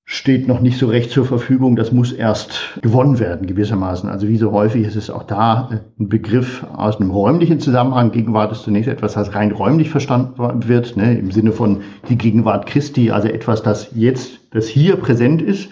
[0.09, 1.75] steht noch nicht so recht zur Verfügung.
[1.75, 4.09] Das muss erst gewonnen werden, gewissermaßen.
[4.09, 8.13] Also wie so häufig ist es auch da ein Begriff aus einem räumlichen Zusammenhang.
[8.13, 12.67] Gegenwart ist zunächst etwas, das rein räumlich verstanden wird, ne, im Sinne von die Gegenwart
[12.67, 15.71] Christi, also etwas, das jetzt, das hier präsent ist,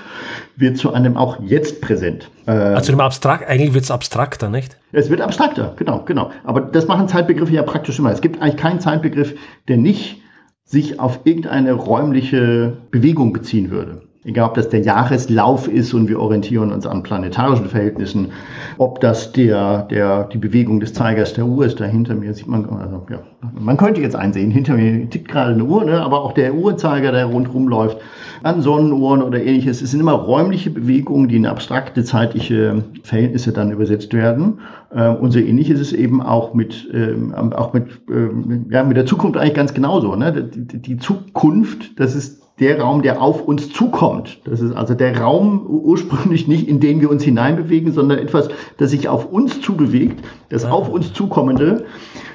[0.57, 2.29] wird zu einem auch jetzt präsent.
[2.47, 4.77] Also im Abstrakt, eigentlich wird es abstrakter, nicht?
[4.91, 6.33] Es wird abstrakter, genau, genau.
[6.43, 8.11] Aber das machen Zeitbegriffe ja praktisch immer.
[8.11, 9.37] Es gibt eigentlich keinen Zeitbegriff,
[9.69, 10.21] der nicht
[10.65, 16.19] sich auf irgendeine räumliche Bewegung beziehen würde egal ob das der Jahreslauf ist und wir
[16.19, 18.33] orientieren uns an planetarischen Verhältnissen,
[18.79, 22.49] ob das der, der, die Bewegung des Zeigers der Uhr ist, da hinter mir sieht
[22.49, 23.21] man, also, ja,
[23.59, 27.13] man könnte jetzt einsehen, hinter mir tickt gerade eine Uhr, ne, aber auch der Uhrzeiger,
[27.13, 27.99] der rundherum läuft,
[28.43, 33.73] an Sonnenuhren oder ähnliches, es sind immer räumliche Bewegungen, die in abstrakte zeitliche Verhältnisse dann
[33.73, 34.61] übersetzt werden.
[34.95, 38.99] Ähm, und so ähnlich ist es eben auch mit, ähm, auch mit, ähm, ja, mit
[38.99, 40.15] der Zukunft eigentlich ganz genauso.
[40.15, 40.33] Ne?
[40.33, 44.39] Die Zukunft, das ist der Raum, der auf uns zukommt.
[44.45, 48.91] Das ist also der Raum ursprünglich nicht, in den wir uns hineinbewegen, sondern etwas, das
[48.91, 50.71] sich auf uns zubewegt, das ah.
[50.71, 51.85] auf uns zukommende.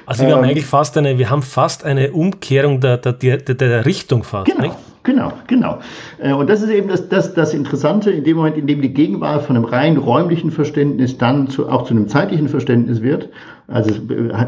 [0.04, 3.38] Also wir ähm, haben eigentlich fast eine, wir haben fast eine Umkehrung der, der, der,
[3.38, 4.50] der Richtung fast.
[4.50, 4.76] Genau, nicht?
[5.02, 5.78] Genau, genau.
[6.18, 8.92] Äh, und das ist eben das, das, das Interessante, in dem Moment, in dem die
[8.92, 13.30] Gegenwart von einem rein räumlichen Verständnis dann zu, auch zu einem zeitlichen Verständnis wird
[13.70, 13.90] also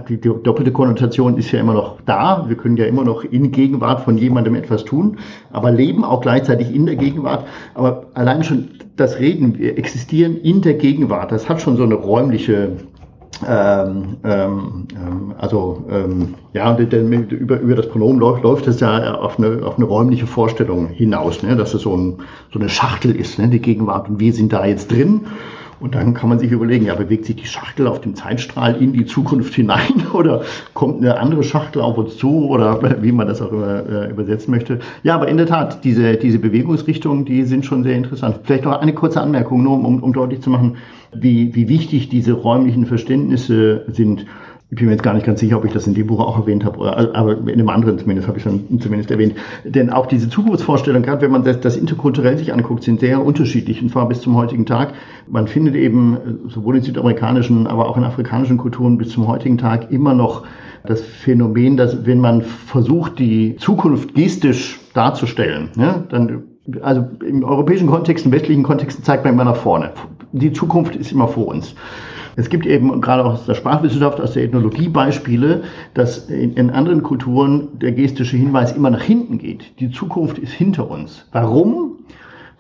[0.09, 2.45] die doppelte Konnotation ist ja immer noch da.
[2.49, 5.17] Wir können ja immer noch in Gegenwart von jemandem etwas tun,
[5.53, 7.47] aber leben auch gleichzeitig in der Gegenwart.
[7.75, 11.95] Aber allein schon das Reden, wir existieren in der Gegenwart, das hat schon so eine
[11.95, 12.73] räumliche
[13.47, 19.39] ähm, ähm, ähm also ähm, ja, über, über das Pronomen läuft, läuft es ja auf
[19.39, 21.57] eine, auf eine räumliche Vorstellung hinaus, ne?
[21.57, 22.19] dass es so, ein,
[22.53, 23.49] so eine Schachtel ist, ne?
[23.49, 25.23] die Gegenwart und wir sind da jetzt drin
[25.83, 28.93] und dann kann man sich überlegen, ja, bewegt sich die Schachtel auf dem Zeitstrahl in
[28.93, 30.43] die Zukunft hinein oder
[30.75, 34.53] kommt eine andere Schachtel auf uns zu oder wie man das auch immer äh, übersetzen
[34.53, 34.79] möchte.
[35.03, 38.41] Ja, aber in der Tat, diese, diese Bewegungsrichtungen, die sind schon sehr interessant.
[38.45, 40.77] Vielleicht noch eine kurze Anmerkung, nur um, um deutlich zu machen,
[41.13, 44.27] wie, wie wichtig diese räumlichen Verständnisse sind.
[44.73, 46.39] Ich bin mir jetzt gar nicht ganz sicher, ob ich das in dem Buch auch
[46.39, 49.35] erwähnt habe, aber in einem anderen zumindest habe ich es zumindest erwähnt.
[49.65, 53.83] Denn auch diese Zukunftsvorstellungen, gerade wenn man das, das interkulturell sich anguckt, sind sehr unterschiedlich
[53.83, 54.95] und zwar bis zum heutigen Tag.
[55.29, 56.17] Man findet eben
[56.49, 60.45] sowohl in südamerikanischen, aber auch in afrikanischen Kulturen bis zum heutigen Tag immer noch
[60.87, 66.45] das Phänomen, dass wenn man versucht, die Zukunft gestisch darzustellen, ja, dann
[66.81, 69.91] also im europäischen Kontext, im westlichen Kontext zeigt man immer nach vorne.
[70.33, 71.75] Die Zukunft ist immer vor uns.
[72.37, 75.63] Es gibt eben gerade auch aus der Sprachwissenschaft, aus der Ethnologie Beispiele,
[75.95, 79.79] dass in, in, anderen Kulturen der gestische Hinweis immer nach hinten geht.
[79.81, 81.27] Die Zukunft ist hinter uns.
[81.33, 81.99] Warum?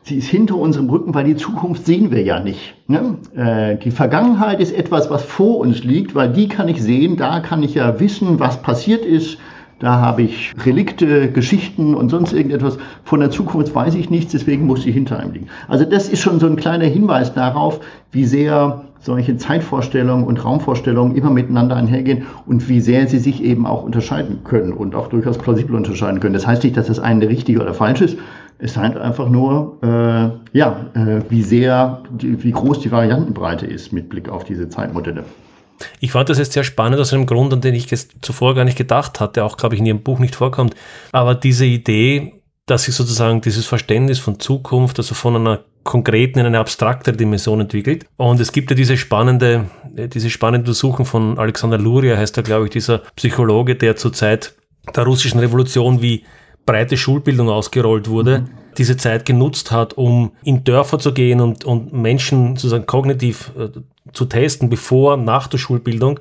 [0.05, 2.75] Sie ist hinter unserem Rücken, weil die Zukunft sehen wir ja nicht.
[2.89, 3.19] Ne?
[3.37, 7.39] Äh, die Vergangenheit ist etwas, was vor uns liegt, weil die kann ich sehen, da
[7.39, 9.39] kann ich ja wissen, was passiert ist,
[9.83, 12.79] da habe ich Relikte, Geschichten und sonst irgendetwas.
[13.03, 15.49] Von der Zukunft weiß ich nichts, deswegen muss ich hinter einem liegen.
[15.67, 17.81] Also das ist schon so ein kleiner Hinweis darauf,
[18.13, 23.67] wie sehr solche Zeitvorstellungen und Raumvorstellungen immer miteinander einhergehen und wie sehr sie sich eben
[23.67, 26.35] auch unterscheiden können und auch durchaus plausibel unterscheiden können.
[26.35, 28.19] Das heißt nicht, dass das eine richtig oder falsch ist.
[28.59, 34.09] Es scheint einfach nur, äh, ja, äh, wie sehr, wie groß die Variantenbreite ist mit
[34.09, 35.25] Blick auf diese Zeitmodelle.
[36.01, 37.89] Ich fand das jetzt sehr spannend aus einem Grund, an den ich
[38.21, 40.75] zuvor gar nicht gedacht hatte, auch glaube ich in Ihrem Buch nicht vorkommt.
[41.13, 46.47] Aber diese Idee, dass sich sozusagen dieses Verständnis von Zukunft, also von einer konkreten in
[46.47, 48.07] eine abstraktere Dimension entwickelt.
[48.17, 52.67] Und es gibt ja diese spannende, diese spannende Untersuchung von Alexander Luria, heißt er, glaube
[52.67, 54.55] ich, dieser Psychologe, der zur Zeit
[54.95, 56.25] der russischen Revolution wie
[56.67, 58.49] breite Schulbildung ausgerollt wurde, mhm.
[58.79, 63.69] Diese Zeit genutzt hat, um in Dörfer zu gehen und, und Menschen sozusagen kognitiv äh,
[64.13, 66.21] zu testen, bevor, nach der Schulbildung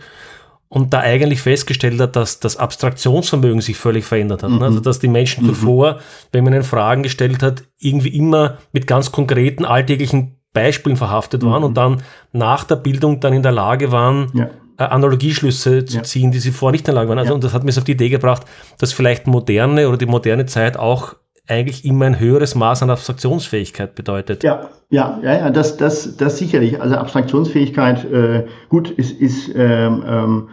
[0.69, 4.51] und da eigentlich festgestellt hat, dass das Abstraktionsvermögen sich völlig verändert hat.
[4.51, 4.61] Mhm.
[4.61, 5.49] Also dass die Menschen mhm.
[5.49, 5.99] zuvor,
[6.31, 11.59] wenn man ihnen Fragen gestellt hat, irgendwie immer mit ganz konkreten alltäglichen Beispielen verhaftet waren
[11.59, 11.67] mhm.
[11.67, 14.49] und dann nach der Bildung dann in der Lage waren, ja.
[14.77, 16.03] Äh, Analogieschlüsse zu ja.
[16.03, 17.19] ziehen, die sie vorher nicht in der Lage waren.
[17.19, 17.35] Also, ja.
[17.35, 18.43] Und das hat mir auf die Idee gebracht,
[18.79, 21.15] dass vielleicht moderne oder die moderne Zeit auch
[21.47, 24.43] eigentlich immer ein höheres Maß an Abstraktionsfähigkeit bedeutet.
[24.43, 26.81] Ja, ja, ja, ja das, das, das sicherlich.
[26.81, 30.49] Also Abstraktionsfähigkeit, äh, gut, ist, ist ähm, ähm,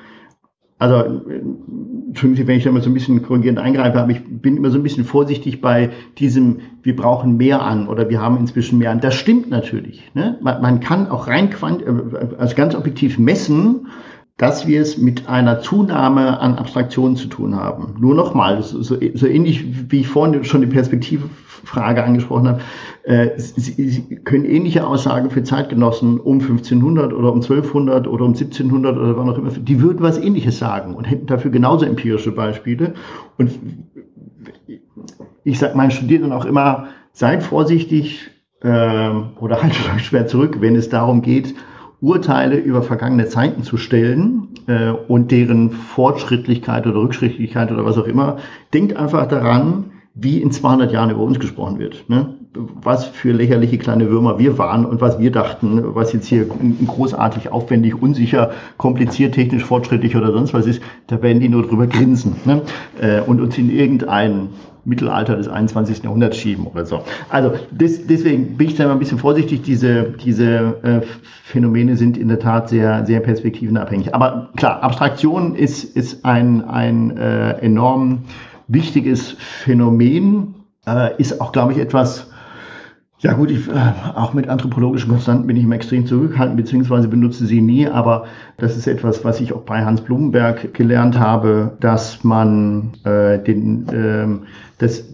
[0.81, 1.23] also,
[2.07, 4.79] Entschuldigung, wenn ich da mal so ein bisschen korrigierend eingreife, aber ich bin immer so
[4.79, 9.01] ein bisschen vorsichtig bei diesem, wir brauchen mehr an oder wir haben inzwischen mehr an.
[9.01, 10.09] Das stimmt natürlich.
[10.15, 10.39] Ne?
[10.41, 13.89] Man, man kann auch rein quant äh, also ganz objektiv messen,
[14.39, 17.97] dass wir es mit einer Zunahme an Abstraktionen zu tun haben.
[17.99, 18.97] Nur nochmal, so, so,
[19.27, 22.61] ähnlich wie ich vorhin schon die Perspektivfrage angesprochen habe,
[23.03, 28.31] äh, Sie, Sie können ähnliche Aussagen für Zeitgenossen um 1500 oder um 1200 oder um
[28.33, 32.31] 1700 oder wann auch immer, die würden was Ähnliches sagen und hätten dafür genauso empirische
[32.31, 32.95] Beispiele.
[33.39, 33.59] Und
[35.43, 38.31] ich sage meinen Studierenden auch immer, seid vorsichtig
[38.63, 41.57] äh, oder haltet euch schwer zurück, wenn es darum geht,
[42.01, 48.07] Urteile über vergangene Zeiten zu stellen äh, und deren Fortschrittlichkeit oder Rückschrittlichkeit oder was auch
[48.07, 48.39] immer.
[48.73, 52.09] Denkt einfach daran, wie in 200 Jahren über uns gesprochen wird.
[52.09, 52.35] Ne?
[52.55, 56.47] Was für lächerliche kleine Würmer wir waren und was wir dachten, was jetzt hier
[56.87, 61.87] großartig, aufwendig, unsicher, kompliziert, technisch fortschrittlich oder sonst was ist, da werden die nur drüber
[61.87, 62.63] grinsen ne?
[63.01, 64.49] äh, und uns in irgendeinen
[64.89, 66.03] Mittelalter des 21.
[66.03, 67.03] Jahrhunderts schieben oder so.
[67.29, 69.63] Also des, deswegen bin ich da immer ein bisschen vorsichtig.
[69.63, 70.47] Diese, diese
[70.83, 71.01] äh,
[71.45, 74.15] Phänomene sind in der Tat sehr, sehr perspektivenabhängig.
[74.15, 78.25] Aber klar, Abstraktion ist, ist ein, ein äh, enorm
[78.67, 80.55] wichtiges Phänomen,
[80.87, 82.31] äh, ist auch, glaube ich, etwas,
[83.21, 87.47] ja gut, ich, äh, auch mit anthropologischen Konstanten bin ich immer extrem zurückhaltend, beziehungsweise benutze
[87.47, 88.27] sie nie, aber
[88.59, 93.89] das ist etwas, was ich auch bei Hans Blumenberg gelernt habe, dass man äh, den,
[93.89, 94.47] äh,
[94.79, 95.05] das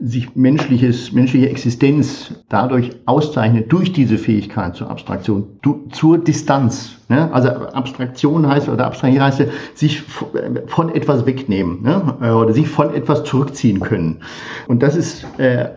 [0.00, 6.98] sich menschliches, menschliche Existenz dadurch auszeichnet, durch diese Fähigkeit zur Abstraktion, du, zur Distanz.
[7.08, 7.32] Ne?
[7.32, 12.34] Also Abstraktion heißt, oder Abstrahieren heißt sich von etwas wegnehmen ne?
[12.34, 14.22] oder sich von etwas zurückziehen können.
[14.66, 15.68] Und das ist äh,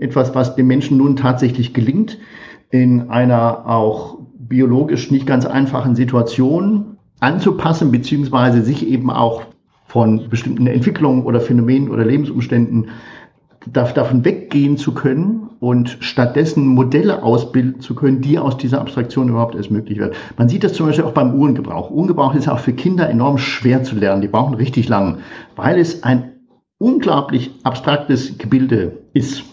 [0.00, 2.18] etwas, was dem Menschen nun tatsächlich gelingt,
[2.70, 9.42] in einer auch biologisch nicht ganz einfachen Situation anzupassen, beziehungsweise sich eben auch
[9.86, 12.90] von bestimmten Entwicklungen oder Phänomenen oder Lebensumständen
[13.72, 19.54] davon weggehen zu können und stattdessen Modelle ausbilden zu können, die aus dieser Abstraktion überhaupt
[19.54, 20.12] erst möglich werden.
[20.36, 21.90] Man sieht das zum Beispiel auch beim Uhrengebrauch.
[21.90, 24.22] Uhrengebrauch ist auch für Kinder enorm schwer zu lernen.
[24.22, 25.18] Die brauchen richtig lang,
[25.56, 26.32] weil es ein
[26.78, 29.44] unglaublich abstraktes Gebilde ist.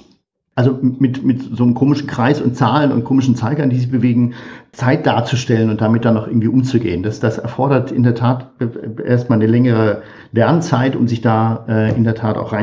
[0.58, 4.36] Also mit, mit so einem komischen Kreis und Zahlen und komischen Zeigern, die sich bewegen,
[4.72, 7.04] Zeit darzustellen und damit dann noch irgendwie umzugehen.
[7.04, 8.52] Das, das erfordert in der Tat
[9.04, 12.54] erstmal eine längere Lernzeit, um sich da äh, in der Tat auch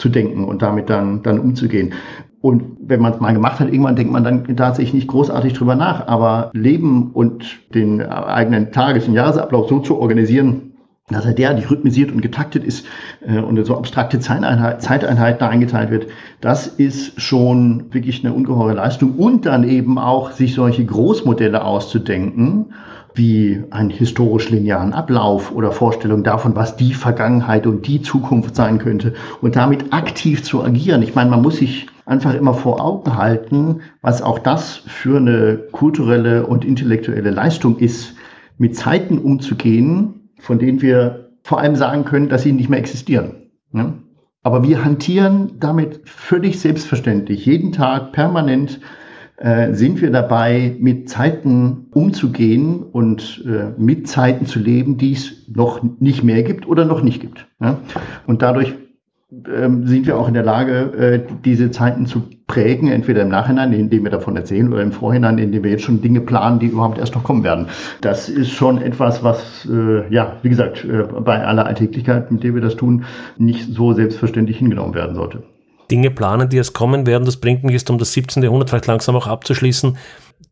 [0.00, 1.94] reinzudenken und damit dann, dann umzugehen.
[2.40, 5.74] Und wenn man es mal gemacht hat, irgendwann denkt man dann tatsächlich nicht großartig drüber
[5.74, 6.06] nach.
[6.08, 10.72] Aber Leben und den eigenen Tages- und Jahresablauf so zu organisieren,
[11.10, 12.86] dass er derartig rhythmisiert und getaktet ist
[13.26, 16.06] äh, und so abstrakte Zeiteinheit, Zeiteinheiten eingeteilt wird,
[16.40, 19.16] das ist schon wirklich eine ungeheure Leistung.
[19.16, 22.72] Und dann eben auch sich solche Großmodelle auszudenken,
[23.14, 28.78] wie einen historisch linearen Ablauf oder Vorstellung davon, was die Vergangenheit und die Zukunft sein
[28.78, 31.02] könnte und damit aktiv zu agieren.
[31.02, 35.60] Ich meine, man muss sich einfach immer vor Augen halten, was auch das für eine
[35.72, 38.14] kulturelle und intellektuelle Leistung ist,
[38.58, 43.50] mit Zeiten umzugehen, von denen wir vor allem sagen können, dass sie nicht mehr existieren.
[43.72, 43.94] Ne?
[44.42, 48.80] Aber wir hantieren damit völlig selbstverständlich, jeden Tag permanent
[49.40, 55.48] äh, sind wir dabei, mit Zeiten umzugehen und äh, mit Zeiten zu leben, die es
[55.48, 57.46] noch nicht mehr gibt oder noch nicht gibt.
[57.58, 57.78] Ja?
[58.26, 58.74] Und dadurch
[59.32, 63.72] ähm, sind wir auch in der Lage, äh, diese Zeiten zu prägen, entweder im Nachhinein,
[63.72, 66.98] indem wir davon erzählen, oder im Vorhinein, indem wir jetzt schon Dinge planen, die überhaupt
[66.98, 67.68] erst noch kommen werden.
[68.02, 72.54] Das ist schon etwas, was, äh, ja, wie gesagt, äh, bei aller Alltäglichkeit, mit der
[72.54, 73.04] wir das tun,
[73.38, 75.44] nicht so selbstverständlich hingenommen werden sollte.
[75.90, 78.42] Dinge planen, die erst kommen werden, das bringt mich jetzt um das 17.
[78.42, 79.96] Jahrhundert vielleicht langsam auch abzuschließen.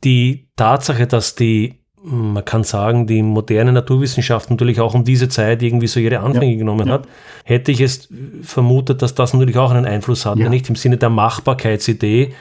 [0.05, 5.63] Die Tatsache, dass die man kann sagen, die moderne Naturwissenschaft natürlich auch um diese Zeit
[5.63, 6.95] irgendwie so ihre Anfänge ja, genommen ja.
[6.95, 7.09] hat,
[7.45, 8.09] hätte ich es
[8.43, 10.49] vermutet, dass das natürlich auch einen Einfluss hat, ja.
[10.49, 12.35] nicht im Sinne der Machbarkeitsidee,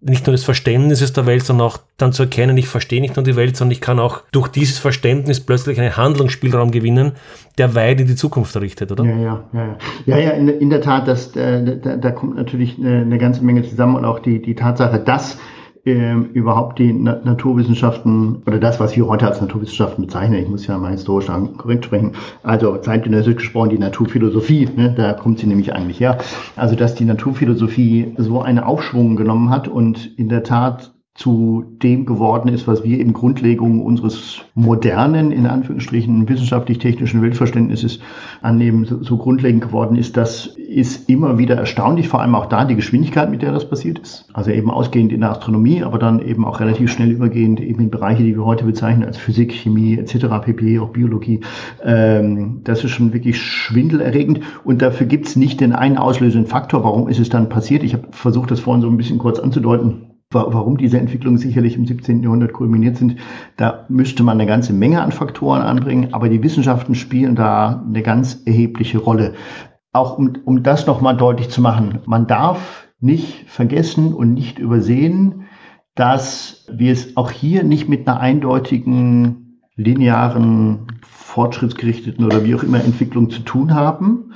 [0.00, 3.24] nicht nur des Verständnisses der Welt, sondern auch dann zu erkennen, ich verstehe nicht nur
[3.24, 7.12] die Welt, sondern ich kann auch durch dieses Verständnis plötzlich einen Handlungsspielraum gewinnen,
[7.56, 9.04] der weit in die Zukunft richtet, oder?
[9.04, 9.76] Ja, ja, ja.
[10.04, 13.42] Ja, ja, in, in der Tat, das, äh, da, da kommt natürlich eine, eine ganze
[13.42, 15.38] Menge zusammen und auch die, die Tatsache, dass
[15.86, 20.66] äh, überhaupt die Na Naturwissenschaften oder das, was wir heute als Naturwissenschaften bezeichnen, ich muss
[20.66, 25.72] ja mal historisch korrekt sprechen, also zeitgenössisch gesprochen die Naturphilosophie, ne, da kommt sie nämlich
[25.72, 26.18] eigentlich her.
[26.56, 32.04] Also dass die Naturphilosophie so einen Aufschwung genommen hat und in der Tat zu dem
[32.04, 38.00] geworden ist, was wir eben Grundlegung unseres modernen, in Anführungsstrichen, wissenschaftlich-technischen Weltverständnisses
[38.42, 42.64] annehmen, so, so, grundlegend geworden ist, das ist immer wieder erstaunlich, vor allem auch da
[42.64, 44.26] die Geschwindigkeit, mit der das passiert ist.
[44.34, 47.90] Also eben ausgehend in der Astronomie, aber dann eben auch relativ schnell übergehend eben in
[47.90, 51.40] Bereiche, die wir heute bezeichnen als Physik, Chemie etc., pp., auch Biologie.
[51.82, 56.84] Ähm, das ist schon wirklich schwindelerregend und dafür gibt es nicht den einen auslösenden Faktor.
[56.84, 57.82] Warum ist es dann passiert?
[57.82, 61.86] Ich habe versucht, das vorhin so ein bisschen kurz anzudeuten warum diese Entwicklungen sicherlich im
[61.86, 62.22] 17.
[62.22, 63.16] Jahrhundert kulminiert sind,
[63.56, 68.02] da müsste man eine ganze Menge an Faktoren anbringen, aber die Wissenschaften spielen da eine
[68.02, 69.34] ganz erhebliche Rolle.
[69.92, 75.44] Auch um, um das nochmal deutlich zu machen, man darf nicht vergessen und nicht übersehen,
[75.94, 82.82] dass wir es auch hier nicht mit einer eindeutigen, linearen, fortschrittsgerichteten oder wie auch immer
[82.82, 84.32] Entwicklung zu tun haben.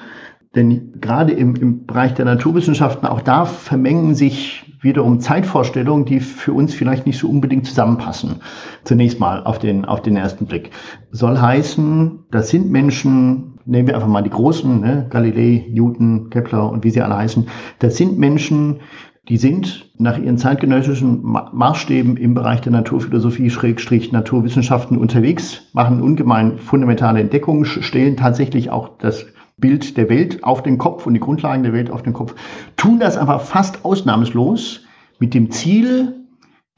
[0.56, 6.52] Denn gerade im, im Bereich der Naturwissenschaften, auch da vermengen sich wiederum Zeitvorstellungen, die für
[6.52, 8.40] uns vielleicht nicht so unbedingt zusammenpassen.
[8.82, 10.70] Zunächst mal auf den, auf den ersten Blick.
[11.12, 15.06] Soll heißen, das sind Menschen, nehmen wir einfach mal die Großen, ne?
[15.08, 17.46] Galilei, Newton, Kepler und wie sie alle heißen,
[17.78, 18.80] das sind Menschen,
[19.28, 26.58] die sind nach ihren zeitgenössischen Maßstäben im Bereich der Naturphilosophie, Schrägstrich Naturwissenschaften unterwegs, machen ungemein
[26.58, 29.26] fundamentale Entdeckungen, stellen tatsächlich auch das
[29.60, 32.34] Bild der Welt auf den Kopf und die Grundlagen der Welt auf den Kopf,
[32.76, 34.84] tun das aber fast ausnahmslos
[35.18, 36.26] mit dem Ziel,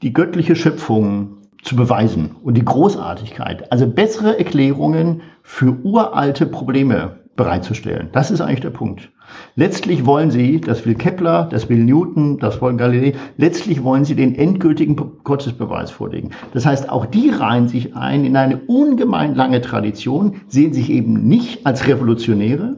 [0.01, 8.09] die göttliche Schöpfung zu beweisen und die Großartigkeit, also bessere Erklärungen für uralte Probleme bereitzustellen.
[8.11, 9.09] Das ist eigentlich der Punkt.
[9.55, 14.15] Letztlich wollen sie, das will Kepler, das will Newton, das wollen Galilei, letztlich wollen sie
[14.15, 16.31] den endgültigen Gottesbeweis vorlegen.
[16.53, 21.27] Das heißt, auch die reihen sich ein in eine ungemein lange Tradition, sehen sich eben
[21.27, 22.77] nicht als Revolutionäre.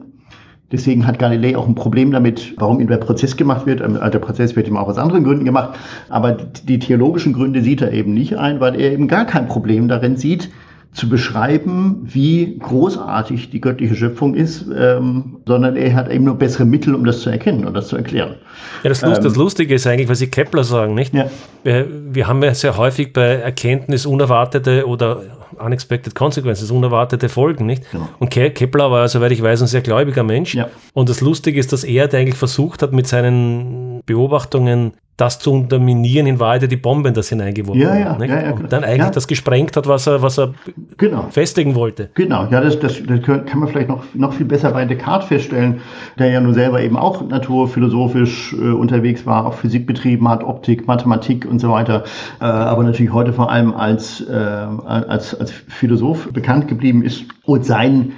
[0.72, 3.80] Deswegen hat Galilei auch ein Problem damit, warum ihm der Prozess gemacht wird.
[3.80, 5.78] Ähm, der Prozess wird ihm auch aus anderen Gründen gemacht.
[6.08, 9.86] Aber die theologischen Gründe sieht er eben nicht ein, weil er eben gar kein Problem
[9.86, 10.50] darin sieht,
[10.96, 16.64] zu beschreiben, wie großartig die göttliche Schöpfung ist, ähm, sondern er hat eben nur bessere
[16.64, 18.36] Mittel, um das zu erkennen und das zu erklären.
[18.82, 21.12] Ja, das, Lust, ähm, das Lustige ist eigentlich, was Sie Kepler sagen, nicht?
[21.12, 21.26] Ja.
[21.64, 25.20] Wir, wir, haben ja sehr häufig bei Erkenntnis unerwartete oder
[25.58, 27.90] unexpected consequences, unerwartete Folgen, nicht?
[27.90, 28.08] Genau.
[28.18, 30.54] Und Ke Kepler war, soweit ich weiß, ein sehr gläubiger Mensch.
[30.54, 30.70] Ja.
[30.94, 36.26] Und das Lustige ist, dass er eigentlich versucht hat, mit seinen Beobachtungen das zu unterminieren,
[36.26, 38.20] in Wahrheit die Bomben das hineingeworfen ja, ja, hat.
[38.20, 40.52] Ja, ja, und dann eigentlich das gesprengt hat, was er, was er
[40.98, 41.28] genau.
[41.30, 42.10] festigen wollte.
[42.14, 45.80] Genau, ja, das, das, das kann man vielleicht noch, noch viel besser bei Descartes feststellen,
[46.18, 50.86] der ja nun selber eben auch naturphilosophisch äh, unterwegs war, auch Physik betrieben hat, Optik,
[50.86, 52.04] Mathematik und so weiter,
[52.40, 57.24] äh, aber natürlich heute vor allem als, äh, als, als Philosoph bekannt geblieben ist.
[57.44, 58.12] Und sein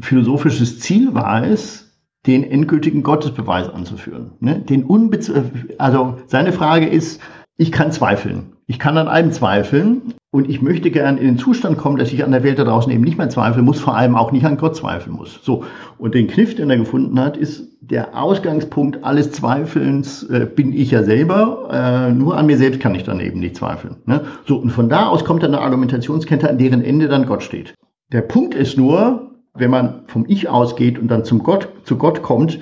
[0.00, 1.87] philosophisches Ziel war es,
[2.28, 4.32] den endgültigen Gottesbeweis anzuführen.
[4.38, 4.60] Ne?
[4.60, 4.86] Den
[5.78, 7.20] also seine Frage ist,
[7.56, 8.52] ich kann zweifeln.
[8.66, 12.22] Ich kann an allem zweifeln und ich möchte gern in den Zustand kommen, dass ich
[12.22, 14.58] an der Welt da draußen eben nicht mehr zweifeln muss, vor allem auch nicht an
[14.58, 15.40] Gott zweifeln muss.
[15.42, 15.64] So.
[15.96, 20.90] Und den Kniff, den er gefunden hat, ist der Ausgangspunkt alles Zweifelns äh, bin ich
[20.90, 21.70] ja selber.
[21.72, 23.96] Äh, nur an mir selbst kann ich dann eben nicht zweifeln.
[24.04, 24.26] Ne?
[24.46, 24.58] So.
[24.58, 27.74] Und von da aus kommt dann eine Argumentationskette, an deren Ende dann Gott steht.
[28.12, 32.22] Der Punkt ist nur, wenn man vom Ich ausgeht und dann zum Gott, zu Gott
[32.22, 32.60] kommt,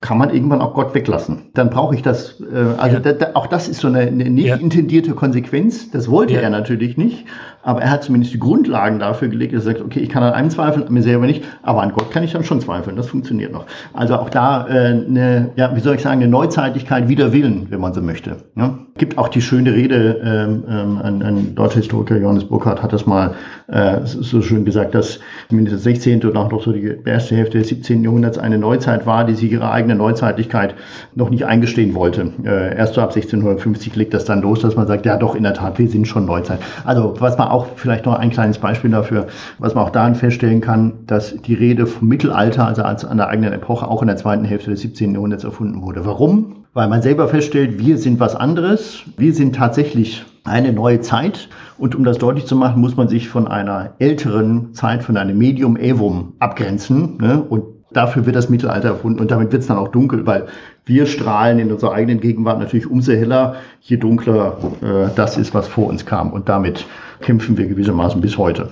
[0.00, 1.50] kann man irgendwann auch Gott weglassen.
[1.54, 2.40] Dann brauche ich das.
[2.40, 3.00] Äh, also ja.
[3.00, 4.56] da, da, auch das ist so eine, eine nicht ja.
[4.56, 5.90] intendierte Konsequenz.
[5.90, 6.40] Das wollte ja.
[6.40, 7.24] er natürlich nicht,
[7.66, 10.34] aber er hat zumindest die Grundlagen dafür gelegt, dass er sagt, okay, ich kann an
[10.34, 12.94] einem zweifeln, an mir selber nicht, aber an Gott kann ich dann schon zweifeln.
[12.94, 13.66] Das funktioniert noch.
[13.92, 17.80] Also auch da äh, eine, ja, wie soll ich sagen, eine Neuzeitigkeit wider Willen, wenn
[17.80, 18.36] man so möchte.
[18.54, 18.78] Ja?
[18.98, 23.04] Gibt auch die schöne Rede, ähm, ähm, ein, ein deutscher Historiker, Johannes Burkhardt, hat das
[23.04, 23.34] mal
[23.66, 25.18] äh, so schön gesagt, dass
[25.50, 26.24] mindestens 16.
[26.24, 28.04] und auch noch so die erste Hälfte des 17.
[28.04, 30.76] Jahrhunderts eine Neuzeit war, die sich ihre eigene Neuzeitlichkeit
[31.16, 32.32] noch nicht eingestehen wollte.
[32.44, 35.42] Äh, erst so ab 1650 legt das dann los, dass man sagt, ja doch, in
[35.42, 36.60] der Tat, wir sind schon Neuzeit.
[36.84, 39.28] Also was man auch, vielleicht noch ein kleines Beispiel dafür,
[39.58, 43.28] was man auch daran feststellen kann, dass die Rede vom Mittelalter, also als an der
[43.28, 45.14] eigenen Epoche, auch in der zweiten Hälfte des 17.
[45.14, 46.04] Jahrhunderts erfunden wurde.
[46.04, 46.66] Warum?
[46.76, 51.48] weil man selber feststellt, wir sind was anderes, wir sind tatsächlich eine neue Zeit.
[51.78, 55.38] Und um das deutlich zu machen, muss man sich von einer älteren Zeit, von einem
[55.38, 57.16] Medium Evum abgrenzen.
[57.16, 57.42] Ne?
[57.42, 60.46] Und dafür wird das Mittelalter erfunden und damit wird es dann auch dunkel, weil
[60.84, 65.66] wir strahlen in unserer eigenen Gegenwart natürlich umso heller, je dunkler äh, das ist, was
[65.66, 66.32] vor uns kam.
[66.32, 66.84] Und damit
[67.20, 68.68] kämpfen wir gewissermaßen bis heute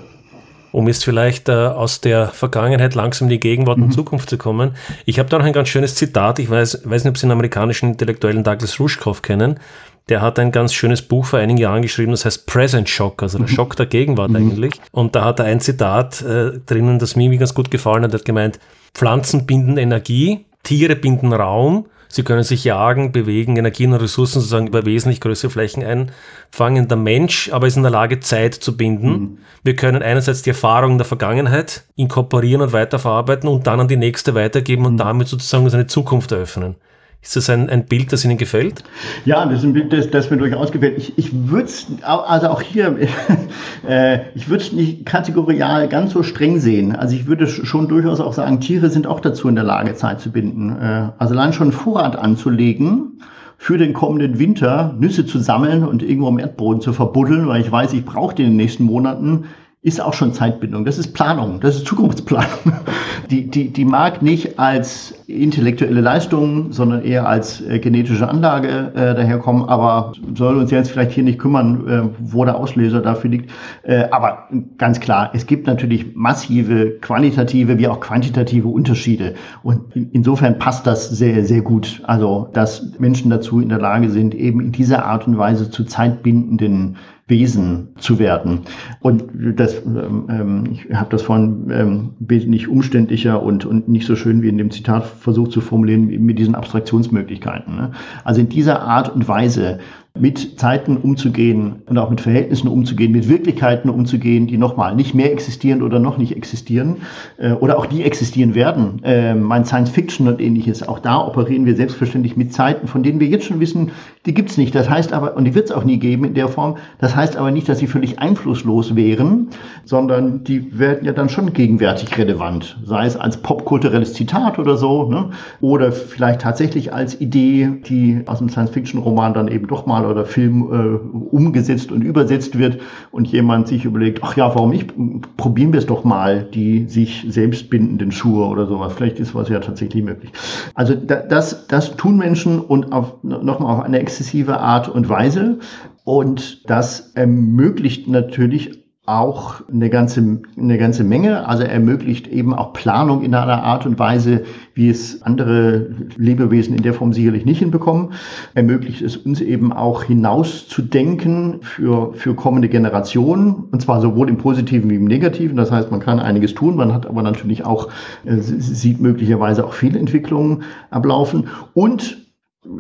[0.74, 3.92] um jetzt vielleicht äh, aus der Vergangenheit langsam in die Gegenwart und mhm.
[3.92, 4.72] Zukunft zu kommen.
[5.04, 6.40] Ich habe da noch ein ganz schönes Zitat.
[6.40, 9.60] Ich weiß, weiß nicht, ob Sie den amerikanischen Intellektuellen Douglas Rushkoff kennen.
[10.08, 13.38] Der hat ein ganz schönes Buch vor einigen Jahren geschrieben, das heißt Present Shock, also
[13.38, 13.52] der mhm.
[13.52, 14.36] Schock der Gegenwart mhm.
[14.36, 14.72] eigentlich.
[14.90, 18.12] Und da hat er ein Zitat äh, drinnen, das mir ganz gut gefallen hat.
[18.12, 18.58] Er hat gemeint,
[18.94, 24.68] Pflanzen binden Energie, Tiere binden Raum, Sie können sich jagen, bewegen, Energien und Ressourcen sozusagen
[24.68, 26.86] über wesentlich größere Flächen einfangen.
[26.86, 29.10] Der Mensch aber ist in der Lage, Zeit zu binden.
[29.10, 29.38] Mhm.
[29.64, 34.36] Wir können einerseits die Erfahrungen der Vergangenheit inkorporieren und weiterverarbeiten und dann an die nächste
[34.36, 34.98] weitergeben und mhm.
[34.98, 36.76] damit sozusagen seine Zukunft eröffnen.
[37.24, 38.84] Ist das ein, ein Bild, das Ihnen gefällt?
[39.24, 40.98] Ja, das ist ein Bild, das, das mir durchaus gefällt.
[40.98, 42.98] Ich, ich würde es, also auch hier,
[43.88, 46.94] äh, ich würde es nicht kategorial ganz so streng sehen.
[46.94, 50.20] Also ich würde schon durchaus auch sagen, Tiere sind auch dazu in der Lage, Zeit
[50.20, 50.76] zu binden.
[50.78, 53.22] Äh, also allein schon Vorrat anzulegen,
[53.56, 57.72] für den kommenden Winter Nüsse zu sammeln und irgendwo im Erdboden zu verbuddeln, weil ich
[57.72, 59.46] weiß, ich brauche die in den nächsten Monaten,
[59.84, 60.86] ist auch schon Zeitbindung.
[60.86, 62.48] Das ist Planung, das ist Zukunftsplanung.
[63.30, 69.14] Die, die, die mag nicht als intellektuelle Leistung, sondern eher als äh, genetische Anlage äh,
[69.14, 73.50] daherkommen, aber soll uns jetzt vielleicht hier nicht kümmern, äh, wo der Auslöser dafür liegt.
[73.82, 79.34] Äh, aber ganz klar, es gibt natürlich massive qualitative wie auch quantitative Unterschiede.
[79.62, 82.02] Und in, insofern passt das sehr, sehr gut.
[82.04, 85.84] Also, dass Menschen dazu in der Lage sind, eben in dieser Art und Weise zu
[85.84, 88.60] zeitbindenden Wesen zu werden.
[89.00, 89.24] Und
[89.56, 94.42] das, ähm, ähm, ich habe das vorhin ähm, wesentlich umständlicher und, und nicht so schön
[94.42, 97.76] wie in dem Zitat versucht zu formulieren mit diesen Abstraktionsmöglichkeiten.
[97.76, 97.92] Ne?
[98.24, 99.78] Also in dieser Art und Weise
[100.16, 105.32] mit Zeiten umzugehen und auch mit Verhältnissen umzugehen, mit Wirklichkeiten umzugehen, die nochmal nicht mehr
[105.32, 106.98] existieren oder noch nicht existieren
[107.36, 109.02] äh, oder auch nie existieren werden.
[109.02, 113.18] Äh, mein Science Fiction und ähnliches, auch da operieren wir selbstverständlich mit Zeiten, von denen
[113.18, 113.90] wir jetzt schon wissen,
[114.24, 114.72] die gibt's nicht.
[114.76, 117.36] Das heißt aber, und die wird es auch nie geben in der Form, das heißt
[117.36, 119.48] aber nicht, dass sie völlig einflusslos wären,
[119.84, 125.10] sondern die werden ja dann schon gegenwärtig relevant, sei es als popkulturelles Zitat oder so,
[125.10, 125.30] ne?
[125.60, 130.24] oder vielleicht tatsächlich als Idee, die aus dem Science-Fiction-Roman dann eben doch mal Roman oder
[130.26, 132.80] Film äh, umgesetzt und übersetzt wird
[133.10, 134.92] und jemand sich überlegt, ach ja, warum nicht,
[135.36, 138.92] probieren wir es doch mal, die sich selbst bindenden Schuhe oder sowas.
[138.94, 140.30] Vielleicht ist was ja tatsächlich möglich.
[140.74, 145.58] Also das, das tun Menschen und auf, nochmal auf eine exzessive Art und Weise.
[146.04, 151.46] Und das ermöglicht natürlich auch eine ganze, eine ganze Menge.
[151.46, 156.82] Also ermöglicht eben auch Planung in einer Art und Weise, wie es andere Lebewesen in
[156.82, 158.12] der Form sicherlich nicht hinbekommen.
[158.54, 163.64] Ermöglicht es uns eben auch hinauszudenken für, für kommende Generationen.
[163.70, 165.56] Und zwar sowohl im Positiven wie im Negativen.
[165.56, 166.76] Das heißt, man kann einiges tun.
[166.76, 167.90] Man hat aber natürlich auch,
[168.24, 171.48] äh, sieht möglicherweise auch viele Entwicklungen ablaufen.
[171.74, 172.24] Und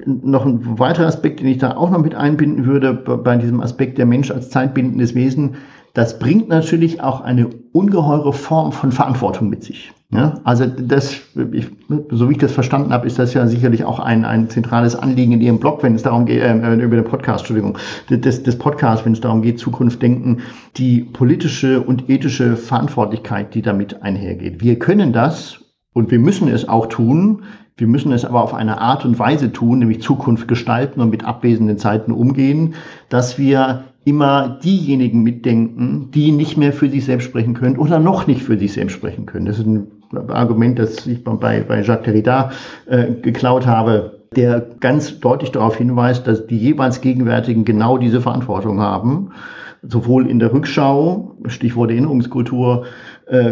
[0.06, 3.98] noch ein weiterer Aspekt, den ich da auch noch mit einbinden würde, bei diesem Aspekt
[3.98, 5.56] der Mensch als zeitbindendes Wesen,
[5.94, 9.92] das bringt natürlich auch eine ungeheure Form von Verantwortung mit sich.
[10.10, 11.16] Ja, also das,
[11.52, 11.66] ich,
[12.10, 15.32] so wie ich das verstanden habe, ist das ja sicherlich auch ein, ein zentrales Anliegen
[15.32, 17.78] in Ihrem Blog, wenn es darum geht, äh, über den Podcast, Entschuldigung,
[18.10, 20.42] des, des Podcasts, wenn es darum geht, Zukunft denken,
[20.76, 24.62] die politische und ethische Verantwortlichkeit, die damit einhergeht.
[24.62, 25.60] Wir können das
[25.92, 27.42] und wir müssen es auch tun.
[27.76, 31.24] Wir müssen es aber auf eine Art und Weise tun, nämlich Zukunft gestalten und mit
[31.24, 32.74] abwesenden Zeiten umgehen,
[33.08, 38.26] dass wir immer diejenigen mitdenken, die nicht mehr für sich selbst sprechen können oder noch
[38.26, 39.46] nicht für sich selbst sprechen können.
[39.46, 39.86] Das ist ein
[40.28, 42.50] Argument, das ich bei, bei Jacques Derrida
[42.86, 48.80] äh, geklaut habe, der ganz deutlich darauf hinweist, dass die jeweils Gegenwärtigen genau diese Verantwortung
[48.80, 49.30] haben,
[49.82, 52.84] sowohl in der Rückschau, Stichwort Erinnerungskultur,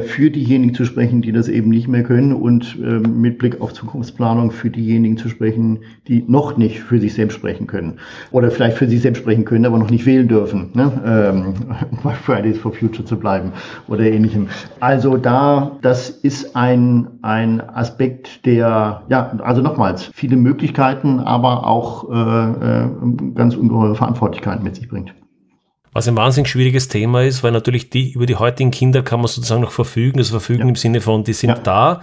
[0.03, 3.73] für diejenigen zu sprechen, die das eben nicht mehr können und äh, mit Blick auf
[3.73, 7.99] Zukunftsplanung für diejenigen zu sprechen, die noch nicht für sich selbst sprechen können
[8.31, 10.93] oder vielleicht für sich selbst sprechen können, aber noch nicht wählen dürfen, ne?
[11.07, 11.55] ähm,
[12.03, 13.53] bei Fridays for Future zu bleiben
[13.89, 14.49] oder ähnlichem.
[14.81, 22.11] Also da, das ist ein, ein Aspekt, der, ja, also nochmals, viele Möglichkeiten, aber auch
[22.11, 22.89] äh, äh,
[23.35, 25.14] ganz ungeheure Verantwortlichkeiten mit sich bringt.
[25.93, 29.28] Was ein wahnsinnig schwieriges Thema ist, weil natürlich die, über die heutigen Kinder kann man
[29.28, 30.68] sozusagen noch verfügen, also verfügen ja.
[30.68, 31.59] im Sinne von, die sind ja.
[31.59, 32.01] da.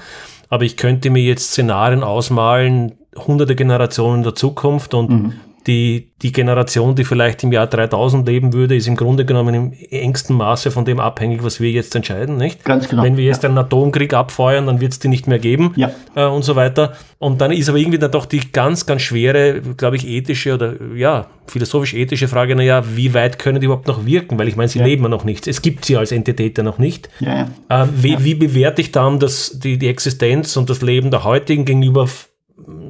[0.49, 5.33] Aber ich könnte mir jetzt Szenarien ausmalen, hunderte Generationen der Zukunft und mhm
[5.67, 9.73] die, die Generation, die vielleicht im Jahr 3000 leben würde, ist im Grunde genommen im
[9.91, 12.63] engsten Maße von dem abhängig, was wir jetzt entscheiden, nicht?
[12.63, 13.03] Ganz genau.
[13.03, 13.49] Wenn wir jetzt ja.
[13.49, 15.91] einen Atomkrieg abfeuern, dann wird es die nicht mehr geben ja.
[16.15, 16.93] äh, und so weiter.
[17.19, 20.75] Und dann ist aber irgendwie dann doch die ganz, ganz schwere, glaube ich, ethische oder
[20.95, 24.39] ja, philosophisch-ethische Frage, naja, wie weit können die überhaupt noch wirken?
[24.39, 24.85] Weil ich meine, sie ja.
[24.85, 25.47] leben ja noch nicht.
[25.47, 27.09] Es gibt sie als Entität ja noch nicht.
[27.19, 31.23] Ja, äh, wie, wie bewerte ich dann das, die, die Existenz und das Leben der
[31.25, 32.07] heutigen gegenüber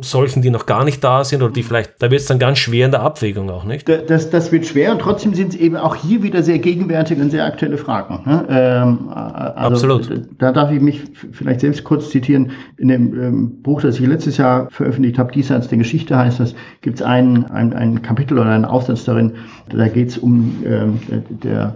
[0.01, 2.57] solchen, die noch gar nicht da sind oder die vielleicht, da wird es dann ganz
[2.59, 3.89] schwer in der Abwägung auch, nicht?
[3.89, 7.31] Das, das wird schwer und trotzdem sind es eben auch hier wieder sehr gegenwärtige und
[7.31, 8.21] sehr aktuelle Fragen.
[8.25, 8.45] Ne?
[8.49, 10.09] Ähm, also Absolut.
[10.37, 11.01] Da darf ich mich
[11.31, 12.51] vielleicht selbst kurz zitieren.
[12.77, 16.55] In dem ähm, Buch, das ich letztes Jahr veröffentlicht habe, Diesseits der Geschichte heißt das,
[16.81, 19.33] gibt es ein, ein, ein Kapitel oder einen Aufsatz darin,
[19.69, 21.75] da geht es um, ähm, der,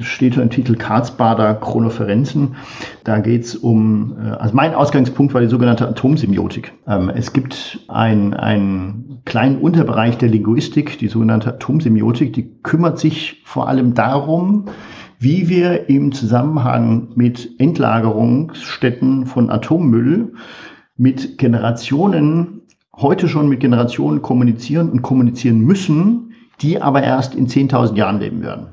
[0.00, 2.56] steht im Titel Karlsbader Chronoferenzen.
[3.04, 6.72] Da geht es um, äh, also mein Ausgangspunkt war die sogenannte Atomsemiotik.
[6.86, 13.68] Ähm, es gibt einen kleinen Unterbereich der Linguistik, die sogenannte Atomsemiotik, die kümmert sich vor
[13.68, 14.66] allem darum,
[15.18, 20.34] wie wir im Zusammenhang mit Endlagerungsstätten von Atommüll
[20.96, 22.62] mit Generationen,
[22.96, 28.42] heute schon mit Generationen kommunizieren und kommunizieren müssen, die aber erst in 10.000 Jahren leben
[28.42, 28.66] werden.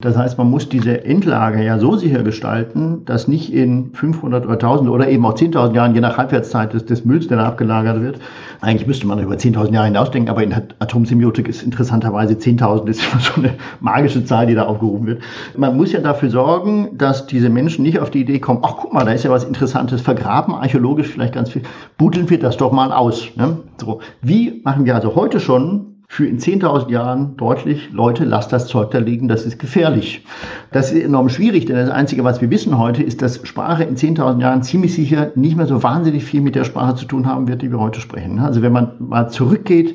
[0.00, 4.54] Das heißt, man muss diese Endlager ja so sicher gestalten, dass nicht in 500 oder
[4.54, 8.00] 1000 oder eben auch 10.000 Jahren, je nach Halbwertszeit des, des Mülls, der da abgelagert
[8.00, 8.18] wird,
[8.62, 13.20] eigentlich müsste man über 10.000 Jahre hinausdenken, aber in Atomsemiotik ist interessanterweise 10.000 ist immer
[13.20, 15.22] so eine magische Zahl, die da aufgerufen wird.
[15.54, 18.94] Man muss ja dafür sorgen, dass diese Menschen nicht auf die Idee kommen, ach guck
[18.94, 21.62] mal, da ist ja was Interessantes vergraben, archäologisch vielleicht ganz viel,
[21.98, 23.28] buddeln wir das doch mal aus.
[23.36, 23.58] Ne?
[23.78, 28.66] So, wie machen wir also heute schon für in 10.000 Jahren deutlich, Leute, lasst das
[28.66, 30.24] Zeug da liegen, das ist gefährlich.
[30.72, 33.94] Das ist enorm schwierig, denn das Einzige, was wir wissen heute, ist, dass Sprache in
[33.94, 37.46] 10.000 Jahren ziemlich sicher nicht mehr so wahnsinnig viel mit der Sprache zu tun haben
[37.46, 38.40] wird, die wir heute sprechen.
[38.40, 39.94] Also wenn man mal zurückgeht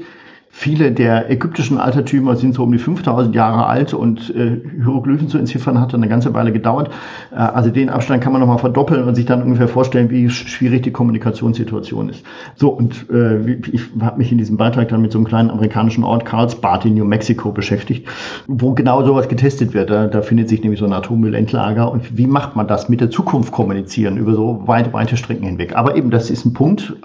[0.58, 5.38] Viele der ägyptischen Altertümer sind so um die 5000 Jahre alt und äh, Hieroglyphen zu
[5.38, 6.92] entziffern hat eine ganze Weile gedauert.
[7.34, 10.84] Äh, also den Abstand kann man nochmal verdoppeln und sich dann ungefähr vorstellen, wie schwierig
[10.84, 12.24] die Kommunikationssituation ist.
[12.56, 16.06] So, und äh, ich habe mich in diesem Beitrag dann mit so einem kleinen amerikanischen
[16.06, 18.08] Ort Carlsbad in New Mexico beschäftigt,
[18.48, 19.90] wo genau sowas getestet wird.
[19.90, 21.92] Da, da findet sich nämlich so ein Atommüllendlager.
[21.92, 25.76] Und wie macht man das mit der Zukunft kommunizieren über so weit, weite Strecken hinweg?
[25.76, 26.96] Aber eben, das ist ein Punkt,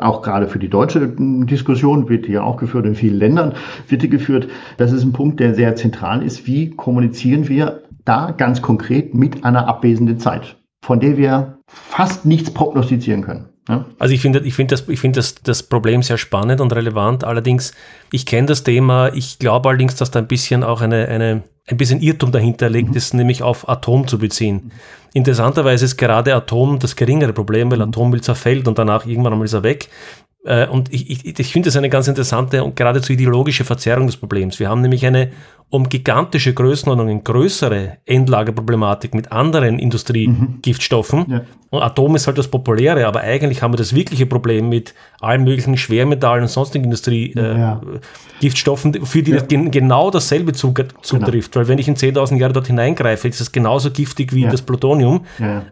[0.00, 3.54] auch gerade für die deutsche Diskussion wird hier auch geführt oder in vielen Ländern
[3.88, 4.48] wird die geführt.
[4.76, 6.46] Das ist ein Punkt, der sehr zentral ist.
[6.46, 12.50] Wie kommunizieren wir da ganz konkret mit einer abwesenden Zeit, von der wir fast nichts
[12.50, 13.46] prognostizieren können?
[13.68, 13.86] Ja.
[13.98, 17.22] Also ich finde ich finde das, ich finde das, das Problem sehr spannend und relevant.
[17.22, 17.72] Allerdings,
[18.10, 21.76] ich kenne das Thema, ich glaube allerdings, dass da ein bisschen auch eine, eine, ein
[21.76, 22.96] bisschen Irrtum dahinter liegt, mhm.
[22.96, 24.72] ist nämlich auf Atom zu beziehen.
[25.14, 27.84] Interessanterweise ist gerade Atom das geringere Problem, weil mhm.
[27.84, 29.88] Atommüll zerfällt und danach irgendwann einmal ist er weg.
[30.44, 34.16] Äh, und ich, ich, ich finde das eine ganz interessante und geradezu ideologische Verzerrung des
[34.16, 34.58] Problems.
[34.58, 35.30] Wir haben nämlich eine
[35.72, 41.24] um gigantische Größenordnungen größere Endlagerproblematik mit anderen Industriegiftstoffen.
[41.26, 41.32] Mhm.
[41.32, 41.40] Ja.
[41.70, 45.44] Und Atom ist halt das Populäre, aber eigentlich haben wir das wirkliche Problem mit allen
[45.44, 49.04] möglichen Schwermetallen und sonstigen Industriegiftstoffen, äh, ja.
[49.06, 49.38] für die ja.
[49.38, 50.94] das gen genau dasselbe zutrifft.
[51.10, 51.32] Genau.
[51.54, 55.24] Weil wenn ich in 10.000 Jahre dort hineingreife, ist es genauso giftig wie das Plutonium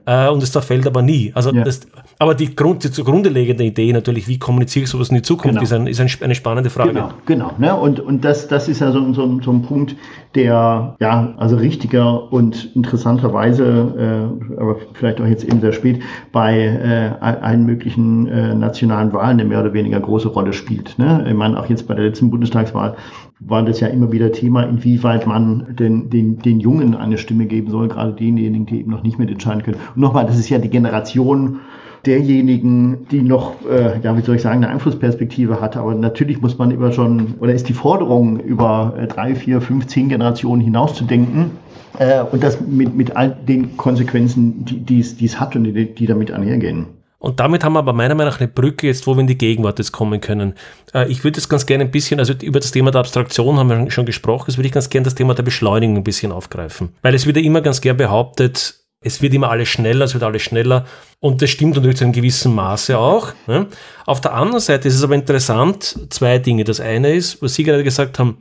[0.07, 1.31] äh, und es zerfällt aber nie.
[1.35, 1.83] Also das,
[2.21, 5.55] aber die, Grund, die zugrunde liegende Idee natürlich, wie kommuniziere ich sowas in die Zukunft,
[5.55, 5.63] genau.
[5.63, 6.93] ist, ein, ist ein, eine spannende Frage.
[6.93, 7.53] Genau, genau.
[7.57, 7.75] Ne?
[7.75, 9.97] Und, und das, das ist ja so, so, so ein Punkt,
[10.35, 16.59] der ja also richtiger und interessanterweise, äh, aber vielleicht auch jetzt eben sehr spät, bei
[16.59, 20.99] äh, allen möglichen äh, nationalen Wahlen eine mehr oder weniger große Rolle spielt.
[20.99, 21.25] Ne?
[21.27, 22.99] Ich meine, auch jetzt bei der letzten Bundestagswahl
[23.41, 27.71] war das ja immer wieder Thema, inwieweit man den, den, den Jungen eine Stimme geben
[27.71, 29.79] soll, gerade denjenigen, die eben noch nicht mitentscheiden können.
[29.95, 31.61] Und nochmal, das ist ja die Generation,
[32.07, 35.77] derjenigen, die noch, äh, ja, wie soll ich sagen, eine Einflussperspektive hat.
[35.77, 39.87] Aber natürlich muss man über schon, oder ist die Forderung, über äh, drei, vier, fünf,
[39.87, 41.51] zehn Generationen hinauszudenken.
[41.99, 46.31] Äh, und das mit, mit all den Konsequenzen, die es hat und die, die damit
[46.31, 46.87] einhergehen.
[47.21, 49.37] Und damit haben wir aber meiner Meinung nach eine Brücke jetzt, wo wir in die
[49.37, 50.55] Gegenwart jetzt kommen können.
[50.95, 53.69] Äh, ich würde jetzt ganz gerne ein bisschen, also über das Thema der Abstraktion haben
[53.69, 56.89] wir schon gesprochen, jetzt würde ich ganz gerne das Thema der Beschleunigung ein bisschen aufgreifen.
[57.03, 60.23] Weil es wird ja immer ganz gern behauptet, es wird immer alles schneller, es wird
[60.23, 60.87] alles schneller.
[61.21, 63.33] Und das stimmt natürlich zu einem gewissen Maße auch.
[63.47, 63.67] Ne?
[64.07, 66.65] Auf der anderen Seite ist es aber interessant, zwei Dinge.
[66.65, 68.39] Das eine ist, was Sie gerade gesagt haben,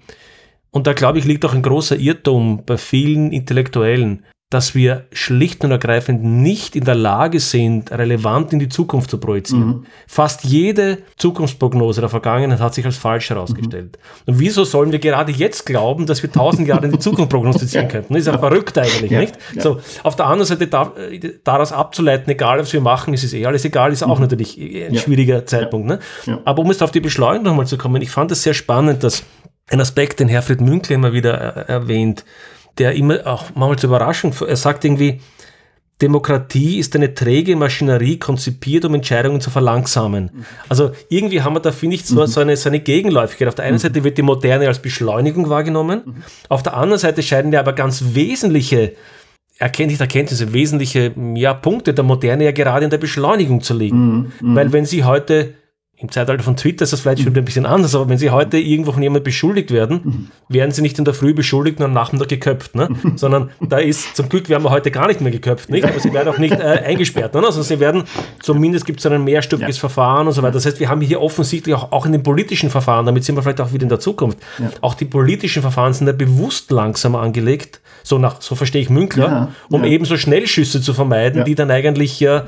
[0.71, 5.63] und da glaube ich, liegt auch ein großer Irrtum bei vielen Intellektuellen dass wir schlicht
[5.63, 9.67] und ergreifend nicht in der Lage sind, relevant in die Zukunft zu projizieren.
[9.67, 9.85] Mhm.
[10.07, 13.99] Fast jede Zukunftsprognose der Vergangenheit hat sich als falsch herausgestellt.
[14.25, 14.33] Mhm.
[14.33, 17.85] Und wieso sollen wir gerade jetzt glauben, dass wir tausend Jahre in die Zukunft prognostizieren
[17.87, 17.91] ja.
[17.91, 18.15] könnten?
[18.15, 19.19] Das ist ja verrückt eigentlich, ja.
[19.19, 19.35] nicht?
[19.53, 19.61] Ja.
[19.61, 20.93] So, auf der anderen Seite da,
[21.43, 24.23] daraus abzuleiten, egal was wir machen, ist es eh alles egal, ist auch mhm.
[24.23, 25.87] natürlich ein schwieriger Zeitpunkt.
[25.87, 25.99] Ne?
[26.45, 29.23] Aber um jetzt auf die Beschleunigung nochmal zu kommen, ich fand es sehr spannend, dass
[29.67, 32.25] ein Aspekt, den Herfried Münkle immer wieder erwähnt,
[32.77, 35.21] der immer auch manchmal zur Überraschung, er sagt irgendwie,
[36.01, 40.31] Demokratie ist eine träge Maschinerie konzipiert, um Entscheidungen zu verlangsamen.
[40.33, 40.45] Mhm.
[40.69, 42.27] Also irgendwie haben wir da, finde ich, so, mhm.
[42.27, 43.49] so, eine, so eine Gegenläufigkeit.
[43.49, 43.79] Auf der einen mhm.
[43.79, 46.23] Seite wird die Moderne als Beschleunigung wahrgenommen, mhm.
[46.47, 48.93] auf der anderen Seite scheinen ja aber ganz wesentliche
[49.57, 53.97] Erkenntnisse, Erkenntnisse, wesentliche ja, Punkte der Moderne ja gerade in der Beschleunigung zu liegen.
[53.97, 54.31] Mhm.
[54.41, 54.55] mhm.
[54.55, 55.55] Weil wenn Sie heute
[56.01, 58.57] im Zeitalter von Twitter ist das vielleicht schon ein bisschen anders, aber wenn Sie heute
[58.57, 62.29] irgendwo von jemandem beschuldigt werden, werden Sie nicht in der Früh beschuldigt und am Nachmittag
[62.29, 62.87] geköpft, ne?
[63.17, 65.83] sondern da ist, zum Glück werden wir heute gar nicht mehr geköpft, nicht?
[65.83, 67.43] aber Sie werden auch nicht äh, eingesperrt, ne?
[67.45, 68.03] also Sie werden,
[68.41, 69.79] zumindest gibt es ein mehrstufiges ja.
[69.81, 70.53] Verfahren und so weiter.
[70.53, 73.41] Das heißt, wir haben hier offensichtlich auch, auch in den politischen Verfahren, damit sind wir
[73.41, 74.69] vielleicht auch wieder in der Zukunft, ja.
[74.79, 79.27] auch die politischen Verfahren sind ja bewusst langsamer angelegt, so nach, so verstehe ich Münkler,
[79.27, 79.51] ja.
[79.69, 82.45] um eben so Schnellschüsse zu vermeiden, die dann eigentlich ja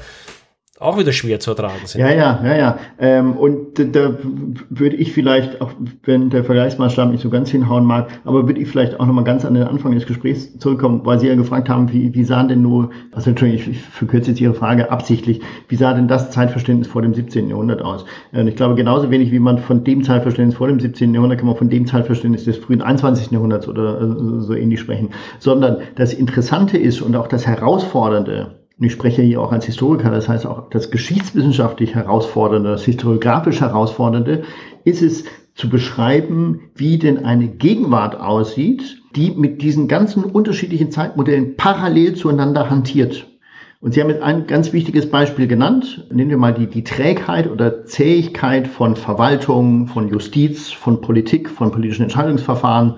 [0.82, 2.02] auch wieder schwer zu ertragen sind.
[2.02, 2.80] Ja, ja, ja, ja.
[3.00, 4.18] Ähm, und da
[4.70, 5.72] würde ich vielleicht, auch
[6.04, 9.46] wenn der Vergleichsmaßstab nicht so ganz hinhauen mag, aber würde ich vielleicht auch nochmal ganz
[9.46, 12.64] an den Anfang des Gesprächs zurückkommen, weil Sie ja gefragt haben, wie, wie sah denn
[12.64, 17.04] nur, also Entschuldigung, ich, verkürze jetzt Ihre Frage absichtlich, wie sah denn das Zeitverständnis vor
[17.04, 17.50] dem 17.
[17.50, 18.06] Jahrhundert aus?
[18.32, 21.14] Und ich glaube, genauso wenig wie man von dem Zeitverständnis vor dem 17.
[21.14, 23.32] Jahrhundert kann man von dem Zeitverständnis des frühen 21.
[23.32, 28.88] Jahrhunderts oder äh, so ähnlich sprechen, sondern das Interessante ist und auch das Herausfordernde, und
[28.88, 34.42] ich spreche hier auch als Historiker, das heißt auch das geschichtswissenschaftlich herausfordernde, das historiografisch herausfordernde,
[34.86, 41.58] ist es zu beschreiben, wie denn eine Gegenwart aussieht, die mit diesen ganzen unterschiedlichen Zeitmodellen
[41.58, 43.28] parallel zueinander hantiert.
[43.82, 46.08] Und Sie haben jetzt ein ganz wichtiges Beispiel genannt.
[46.12, 51.72] Nehmen wir mal die, die Trägheit oder Zähigkeit von Verwaltung, von Justiz, von Politik, von
[51.72, 52.96] politischen Entscheidungsverfahren,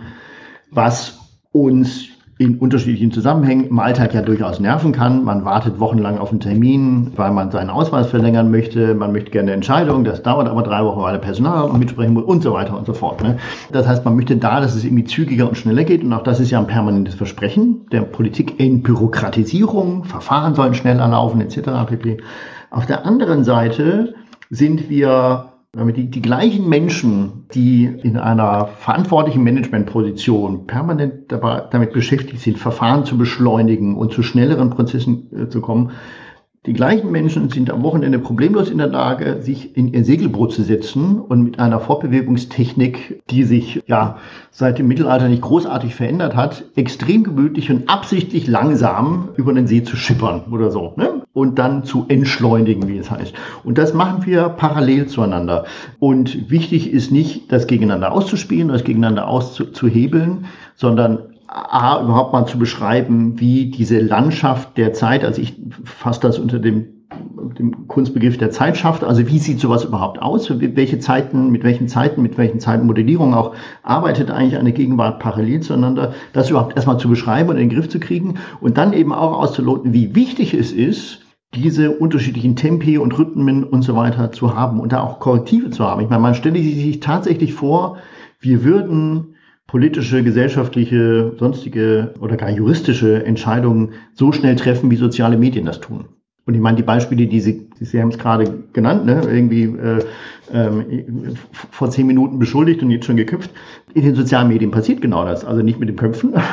[0.71, 1.19] was
[1.51, 2.12] uns
[2.43, 5.23] in unterschiedlichen Zusammenhängen im Alltag ja durchaus nerven kann.
[5.23, 8.93] Man wartet wochenlang auf einen Termin, weil man seinen Ausweis verlängern möchte.
[8.95, 12.23] Man möchte gerne eine Entscheidung, das dauert aber drei Wochen, weil der Personal mitsprechen muss
[12.25, 13.23] und so weiter und so fort.
[13.23, 13.37] Ne?
[13.71, 16.39] Das heißt, man möchte da, dass es irgendwie zügiger und schneller geht und auch das
[16.41, 20.03] ist ja ein permanentes Versprechen der Politik in Bürokratisierung.
[20.03, 21.61] Verfahren sollen schneller laufen etc.
[21.87, 22.17] pp.
[22.71, 24.15] Auf der anderen Seite
[24.49, 32.41] sind wir die, die gleichen Menschen, die in einer verantwortlichen Managementposition permanent dabei, damit beschäftigt
[32.41, 35.91] sind, Verfahren zu beschleunigen und zu schnelleren Prozessen äh, zu kommen,
[36.65, 40.63] die gleichen Menschen sind am Wochenende problemlos in der Lage, sich in ihr Segelboot zu
[40.63, 44.17] setzen und mit einer Fortbewegungstechnik, die sich ja
[44.49, 49.83] seit dem Mittelalter nicht großartig verändert hat, extrem gemütlich und absichtlich langsam über den See
[49.83, 50.93] zu schippern oder so.
[50.95, 51.23] Ne?
[51.33, 53.33] Und dann zu entschleunigen, wie es heißt.
[53.65, 55.65] Und das machen wir parallel zueinander.
[55.99, 60.45] Und wichtig ist nicht, das gegeneinander auszuspielen, das gegeneinander auszuhebeln,
[60.75, 66.39] sondern A, überhaupt mal zu beschreiben, wie diese Landschaft der Zeit, also ich fasse das
[66.39, 66.87] unter dem,
[67.59, 72.23] dem Kunstbegriff der Zeitschaft, also wie sieht sowas überhaupt aus, welche Zeiten, mit welchen Zeiten,
[72.23, 77.49] mit welchen Zeitenmodellierungen auch arbeitet eigentlich eine Gegenwart parallel zueinander, das überhaupt erstmal zu beschreiben
[77.49, 81.19] und in den Griff zu kriegen und dann eben auch auszuloten, wie wichtig es ist,
[81.53, 85.83] diese unterschiedlichen Tempi und Rhythmen und so weiter zu haben und da auch Korrektive zu
[85.83, 86.01] haben.
[86.01, 87.97] Ich meine, man stelle sich tatsächlich vor,
[88.39, 89.32] wir würden
[89.73, 96.09] politische, gesellschaftliche, sonstige oder gar juristische Entscheidungen so schnell treffen, wie soziale Medien das tun.
[96.45, 100.03] Und ich meine, die Beispiele, die Sie, Sie haben es gerade genannt, ne, irgendwie äh,
[100.53, 101.35] ähm,
[101.71, 103.49] vor zehn Minuten beschuldigt und jetzt schon geköpft.
[103.93, 105.45] In den sozialen Medien passiert genau das.
[105.45, 106.33] Also nicht mit dem Köpfen.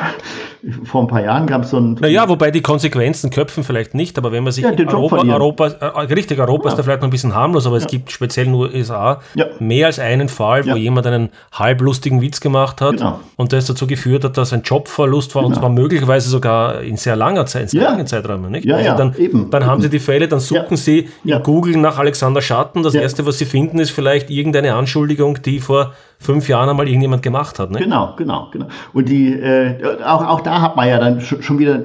[0.85, 1.95] Vor ein paar Jahren gab es so ein.
[2.01, 5.67] Naja, wobei die Konsequenzen köpfen vielleicht nicht, aber wenn man sich ja, in Europa, Europa
[5.69, 6.71] äh, richtig, Europa ja.
[6.71, 7.85] ist da vielleicht noch ein bisschen harmlos, aber ja.
[7.85, 9.21] es gibt speziell in den USA
[9.59, 13.21] mehr als einen Fall, wo jemand einen halblustigen Witz gemacht hat genau.
[13.37, 15.55] und das dazu geführt hat, dass ein Jobverlust war genau.
[15.55, 18.51] und zwar möglicherweise sogar in sehr langer Zeit, in sehr langen Zeiträumen.
[18.53, 18.67] Nicht?
[18.67, 19.49] Ja, also dann, eben.
[19.49, 22.83] dann haben sie die Fälle, dann suchen sie in Google nach Alexander Schatten.
[22.83, 27.23] Das erste, was sie finden, ist vielleicht irgendeine Anschuldigung, die vor fünf Jahren einmal irgendjemand
[27.23, 27.71] gemacht hat.
[27.71, 27.79] Ne?
[27.79, 28.67] Genau, genau, genau.
[28.93, 31.81] Und die, äh, auch, auch da hat man ja dann schon wieder,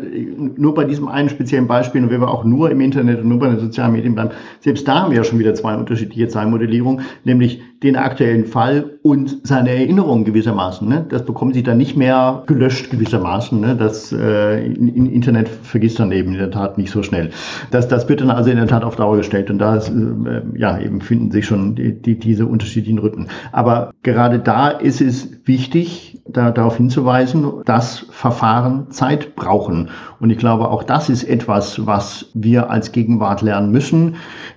[0.57, 3.39] nur bei diesem einen speziellen Beispiel, und wenn wir auch nur im Internet und nur
[3.39, 7.05] bei den sozialen Medien bleiben, selbst da haben wir ja schon wieder zwei unterschiedliche Zahlmodellierungen,
[7.23, 10.87] nämlich den aktuellen Fall und seine Erinnerungen gewissermaßen.
[10.87, 11.05] Ne?
[11.07, 13.59] Das bekommen sie dann nicht mehr gelöscht gewissermaßen.
[13.59, 13.75] Ne?
[13.75, 17.29] Das äh, in, Internet vergisst dann eben in der Tat nicht so schnell.
[17.71, 20.41] Das, das wird dann also in der Tat auf Dauer gestellt und da ist, äh,
[20.55, 23.27] ja eben finden sich schon die, die, diese unterschiedlichen Rhythmen.
[23.51, 29.89] Aber gerade da ist es wichtig, da, darauf hinzuweisen, dass Verfahren Zeit brauchen.
[30.19, 34.15] Und ich glaube, auch das ist etwas, was wir als Gegenwart lernen müssen.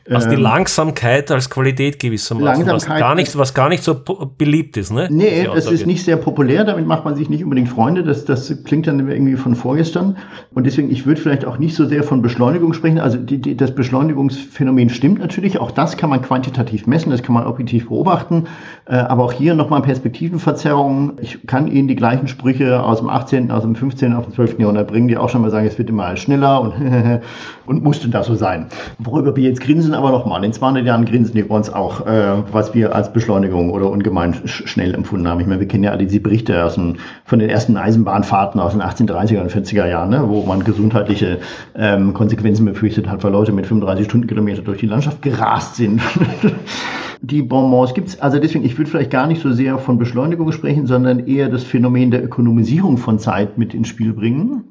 [0.09, 3.97] Also die ähm, Langsamkeit als Qualität gewissermaßen, was gar, nicht, was gar nicht so
[4.39, 4.91] beliebt ist.
[4.91, 5.09] Ne?
[5.11, 8.65] Nee, es ist nicht sehr populär, damit macht man sich nicht unbedingt Freunde, das, das
[8.65, 10.17] klingt dann irgendwie von vorgestern.
[10.55, 12.99] Und deswegen, ich würde vielleicht auch nicht so sehr von Beschleunigung sprechen.
[12.99, 17.35] Also die, die, das Beschleunigungsphänomen stimmt natürlich, auch das kann man quantitativ messen, das kann
[17.35, 18.47] man objektiv beobachten.
[18.87, 21.19] Äh, aber auch hier nochmal Perspektivenverzerrungen.
[21.21, 24.59] Ich kann Ihnen die gleichen Sprüche aus dem 18., aus dem 15., aus dem 12.
[24.59, 26.73] Jahrhundert bringen, die auch schon mal sagen, es wird immer schneller und,
[27.67, 28.67] und musste das so sein.
[28.99, 32.73] Worüber wir jetzt grinsen, aber nochmal, in 200 Jahren grinsen die uns auch, äh, was
[32.73, 35.41] wir als Beschleunigung oder ungemein schnell empfunden haben.
[35.41, 38.73] Ich meine, wir kennen ja alle diese Berichte aus den, von den ersten Eisenbahnfahrten aus
[38.73, 41.39] den 1830er und 40er Jahren, ne, wo man gesundheitliche
[41.77, 46.01] ähm, Konsequenzen befürchtet hat, weil Leute mit 35 Stundenkilometer durch die Landschaft gerast sind.
[47.21, 48.21] die Bonbons gibt es.
[48.21, 51.65] Also deswegen, ich würde vielleicht gar nicht so sehr von Beschleunigung sprechen, sondern eher das
[51.65, 54.65] Phänomen der Ökonomisierung von Zeit mit ins Spiel bringen.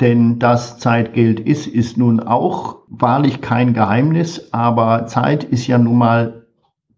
[0.00, 5.78] Denn dass Zeit Geld ist, ist nun auch wahrlich kein Geheimnis, aber Zeit ist ja
[5.78, 6.46] nun mal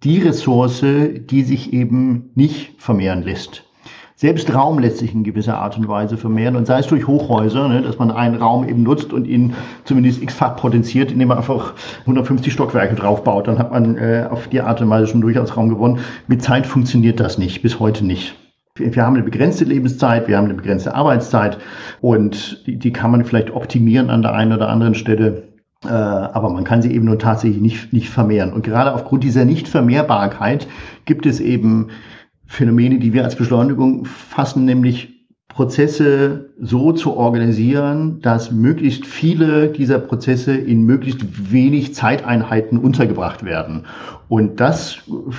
[0.03, 3.66] die Ressource, die sich eben nicht vermehren lässt.
[4.19, 7.69] Selbst Raum lässt sich in gewisser Art und Weise vermehren und sei es durch Hochhäuser,
[7.69, 9.53] ne, dass man einen Raum eben nutzt und ihn
[9.85, 13.47] zumindest x-fach potenziert, indem man einfach 150 Stockwerke draufbaut.
[13.47, 15.99] Dann hat man äh, auf die Art und Weise schon durchaus Raum gewonnen.
[16.29, 18.35] Mit Zeit funktioniert das nicht, bis heute nicht.
[18.79, 21.59] Wir haben eine begrenzte Lebenszeit, wir haben eine begrenzte Arbeitszeit
[22.01, 25.43] und die, die kann man vielleicht optimieren an der einen oder anderen Stelle.
[25.85, 28.55] Äh, aber man kann sie eben nur tatsächlich nicht, nicht vermehren.
[28.55, 30.67] Und gerade aufgrund dieser Nichtvermehrbarkeit
[31.05, 31.89] gibt es eben
[32.47, 35.17] Phänomene, die wir als Beschleunigung fassen, nämlich
[35.57, 43.87] Prozesse so zu organisieren, dass möglichst viele dieser Prozesse in möglichst wenig Zeiteinheiten untergebracht werden.
[44.29, 44.99] Und das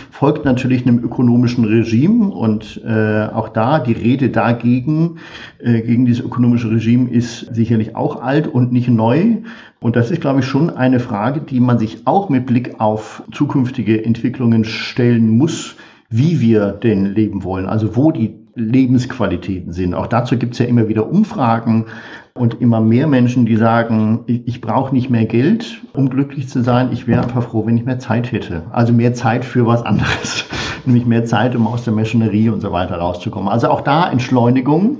[0.09, 5.17] folgt natürlich einem ökonomischen Regime und äh, auch da die Rede dagegen,
[5.59, 9.37] äh, gegen dieses ökonomische Regime ist sicherlich auch alt und nicht neu.
[9.79, 13.21] Und das ist, glaube ich, schon eine Frage, die man sich auch mit Blick auf
[13.31, 15.75] zukünftige Entwicklungen stellen muss,
[16.09, 19.93] wie wir denn leben wollen, also wo die Lebensqualitäten sind.
[19.93, 21.85] Auch dazu gibt es ja immer wieder Umfragen
[22.33, 26.63] und immer mehr Menschen, die sagen, ich, ich brauche nicht mehr Geld, um glücklich zu
[26.63, 26.89] sein.
[26.91, 28.63] Ich wäre einfach froh, wenn ich mehr Zeit hätte.
[28.71, 30.45] Also mehr Zeit für was anderes.
[30.85, 33.49] Nämlich mehr Zeit, um aus der Maschinerie und so weiter rauszukommen.
[33.49, 34.99] Also auch da Entschleunigung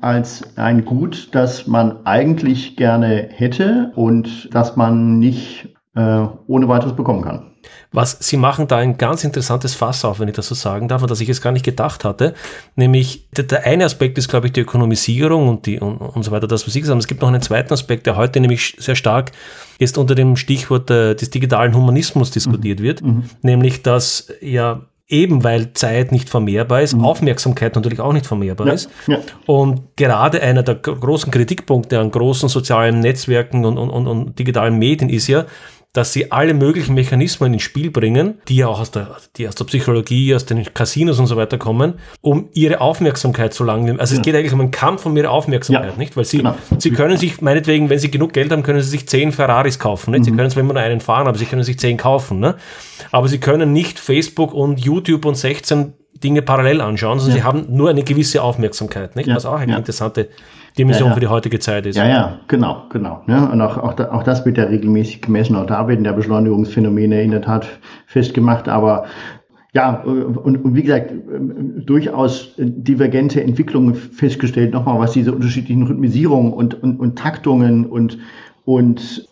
[0.00, 6.94] als ein Gut, das man eigentlich gerne hätte und das man nicht äh, ohne weiteres
[6.94, 7.53] bekommen kann.
[7.92, 11.02] Was Sie machen da ein ganz interessantes Fass auf, wenn ich das so sagen darf,
[11.02, 12.34] und das ich es gar nicht gedacht hatte.
[12.76, 16.30] Nämlich, der, der eine Aspekt ist, glaube ich, die Ökonomisierung und, die, und, und so
[16.30, 17.00] weiter, das, was Sie gesagt haben.
[17.00, 19.32] Es gibt noch einen zweiten Aspekt, der heute nämlich sehr stark
[19.78, 22.84] jetzt unter dem Stichwort äh, des digitalen Humanismus diskutiert mhm.
[22.84, 23.24] wird, mhm.
[23.42, 27.04] nämlich, dass ja eben weil Zeit nicht vermehrbar ist, mhm.
[27.04, 28.90] Aufmerksamkeit natürlich auch nicht vermehrbar ja, ist.
[29.06, 29.18] Ja.
[29.46, 35.10] Und gerade einer der großen Kritikpunkte an großen sozialen Netzwerken und, und, und digitalen Medien
[35.10, 35.44] ist ja,
[35.94, 39.54] dass sie alle möglichen Mechanismen ins Spiel bringen, die ja auch aus der, die aus
[39.54, 44.00] der Psychologie, aus den Casinos und so weiter kommen, um ihre Aufmerksamkeit zu langen.
[44.00, 44.20] Also ja.
[44.20, 45.96] es geht eigentlich um einen Kampf um ihre Aufmerksamkeit, ja.
[45.96, 46.16] nicht?
[46.16, 46.56] Weil sie, genau.
[46.78, 50.10] sie können sich, meinetwegen, wenn sie genug Geld haben, können sie sich zehn Ferraris kaufen.
[50.10, 50.20] Nicht?
[50.20, 50.24] Mhm.
[50.24, 52.40] Sie können zwar immer nur einen fahren, aber sie können sich zehn kaufen.
[52.40, 52.56] Ne?
[53.12, 55.92] Aber sie können nicht Facebook und YouTube und 16
[56.24, 57.42] Dinge parallel anschauen, sondern ja.
[57.42, 59.28] sie haben nur eine gewisse Aufmerksamkeit, nicht?
[59.28, 60.28] Was auch eine interessante
[60.76, 61.14] Dimension ja, ja.
[61.14, 61.96] für die heutige Zeit ist.
[61.96, 63.22] Ja, ja, genau, genau.
[63.28, 65.54] Ja, und auch, auch, auch das wird ja regelmäßig gemessen.
[65.56, 67.66] Auch da werden der Beschleunigungsphänomene in der Tat
[68.06, 68.68] festgemacht.
[68.68, 69.04] Aber
[69.72, 71.12] ja, und, und wie gesagt,
[71.84, 78.18] durchaus divergente Entwicklungen festgestellt, nochmal, was diese unterschiedlichen Rhythmisierungen und, und, und Taktungen und,
[78.64, 79.28] und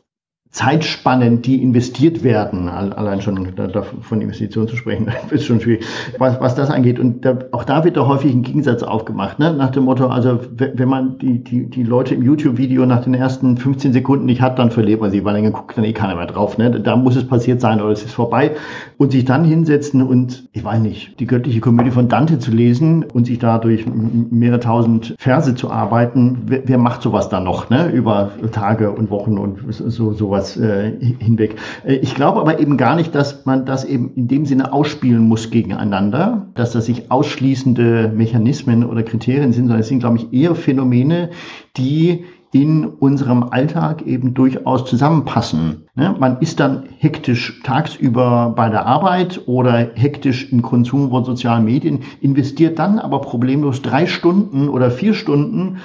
[0.53, 3.55] Zeitspannen, die investiert werden, allein schon
[4.03, 5.87] von Investitionen zu sprechen, ist schon schwierig,
[6.19, 7.01] was, was das angeht.
[7.01, 9.55] Und da, auch da wird da häufig ein Gegensatz aufgemacht, ne?
[9.55, 13.57] nach dem Motto, also wenn man die, die, die Leute im YouTube-Video nach den ersten
[13.57, 16.27] 15 Sekunden nicht hat, dann verliert man sie, weil dann guckt dann eh keiner mehr
[16.27, 16.59] drauf.
[16.59, 16.71] Ne?
[16.71, 18.51] Da muss es passiert sein oder es ist vorbei.
[18.99, 23.05] Und sich dann hinsetzen und, ich weiß nicht, die göttliche Komödie von Dante zu lesen
[23.05, 27.71] und sich da durch mehrere tausend Verse zu arbeiten, wer, wer macht sowas dann noch,
[27.71, 27.91] ne?
[27.91, 31.57] über Tage und Wochen und so sowas sowas äh, hinweg.
[31.85, 35.27] Äh, ich glaube aber eben gar nicht, dass man das eben in dem Sinne ausspielen
[35.29, 40.33] muss gegeneinander, dass das sich ausschließende Mechanismen oder Kriterien sind, sondern es sind, glaube ich,
[40.33, 41.31] eher Phänomene,
[41.77, 42.25] die
[42.55, 45.87] in unserem Alltag eben durchaus zusammenpassen.
[45.95, 46.15] Ne?
[46.19, 52.01] Man ist dann hektisch tagsüber bei der Arbeit oder hektisch im Konsum von sozialen Medien,
[52.21, 55.79] investiert dann aber problemlos drei Stunden oder vier Stunden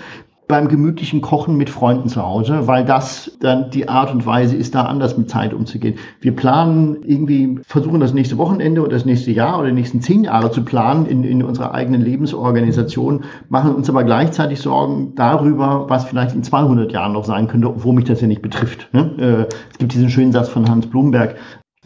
[0.48, 4.76] beim gemütlichen Kochen mit Freunden zu Hause, weil das dann die Art und Weise ist,
[4.76, 5.96] da anders mit Zeit umzugehen.
[6.22, 10.24] Wir planen irgendwie, versuchen das nächste Wochenende oder das nächste Jahr oder die nächsten zehn
[10.24, 16.06] Jahre zu planen in, in unserer eigenen Lebensorganisation, machen uns aber gleichzeitig Sorgen darüber, was
[16.06, 18.90] vielleicht in 200 Jahren noch sein könnte, obwohl mich das ja nicht betrifft.
[18.94, 19.48] Ne?
[19.50, 21.36] Äh, es gibt diesen schönen Satz von Hans Blumberg,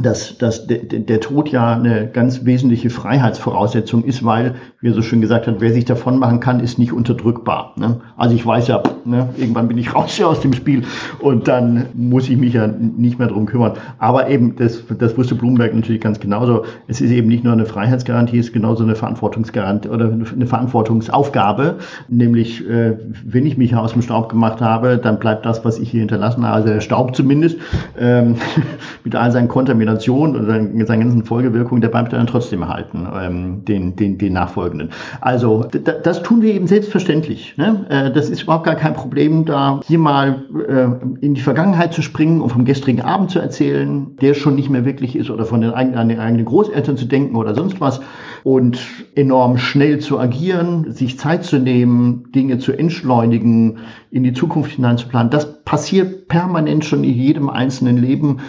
[0.03, 5.01] dass, dass der, der Tod ja eine ganz wesentliche Freiheitsvoraussetzung ist, weil, wie er so
[5.01, 7.73] schön gesagt hat, wer sich davon machen kann, ist nicht unterdrückbar.
[7.77, 8.01] Ne?
[8.17, 10.83] Also ich weiß ja, ne, irgendwann bin ich raus hier aus dem Spiel
[11.19, 13.73] und dann muss ich mich ja nicht mehr drum kümmern.
[13.99, 16.65] Aber eben, das, das wusste Bloomberg natürlich ganz genauso.
[16.87, 21.75] Es ist eben nicht nur eine Freiheitsgarantie, es ist genauso eine Verantwortungsgarantie oder eine Verantwortungsaufgabe,
[22.07, 25.91] nämlich äh, wenn ich mich aus dem Staub gemacht habe, dann bleibt das, was ich
[25.91, 27.57] hier hinterlassen habe, also der Staub zumindest,
[27.99, 28.35] ähm,
[29.03, 33.95] mit all seinen Kontaminationen Kombination seinen, seinen ganzen Folgewirkungen, der dann trotzdem erhalten, ähm, den,
[33.95, 34.89] den, den nachfolgenden.
[35.19, 35.65] Also
[36.03, 37.55] das tun wir eben selbstverständlich.
[37.57, 37.85] Ne?
[37.89, 42.01] Äh, das ist überhaupt gar kein Problem, da hier mal äh, in die Vergangenheit zu
[42.01, 45.61] springen und vom gestrigen Abend zu erzählen, der schon nicht mehr wirklich ist oder von
[45.61, 48.01] den eigenen, an den eigenen Großeltern zu denken oder sonst was
[48.43, 48.79] und
[49.15, 53.77] enorm schnell zu agieren, sich Zeit zu nehmen, Dinge zu entschleunigen,
[54.09, 55.29] in die Zukunft hineinzuplanen.
[55.29, 58.39] Das passiert permanent schon in jedem einzelnen Leben.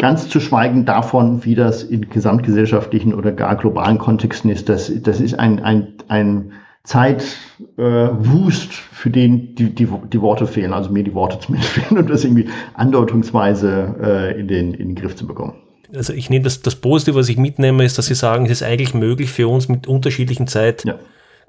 [0.00, 4.70] Ganz zu schweigen davon, wie das in gesamtgesellschaftlichen oder gar globalen Kontexten ist.
[4.70, 6.52] Das, das ist ein, ein, ein
[6.84, 7.36] Zeitwust,
[7.76, 12.06] äh, für den die, die, die Worte fehlen, also mir die Worte zumindest fehlen, um
[12.06, 15.56] das irgendwie andeutungsweise äh, in, den, in den Griff zu bekommen.
[15.94, 18.62] Also ich nehme das, das Positive, was ich mitnehme, ist, dass Sie sagen, es ist
[18.62, 20.84] eigentlich möglich für uns mit unterschiedlichen Zeit.
[20.86, 20.94] Ja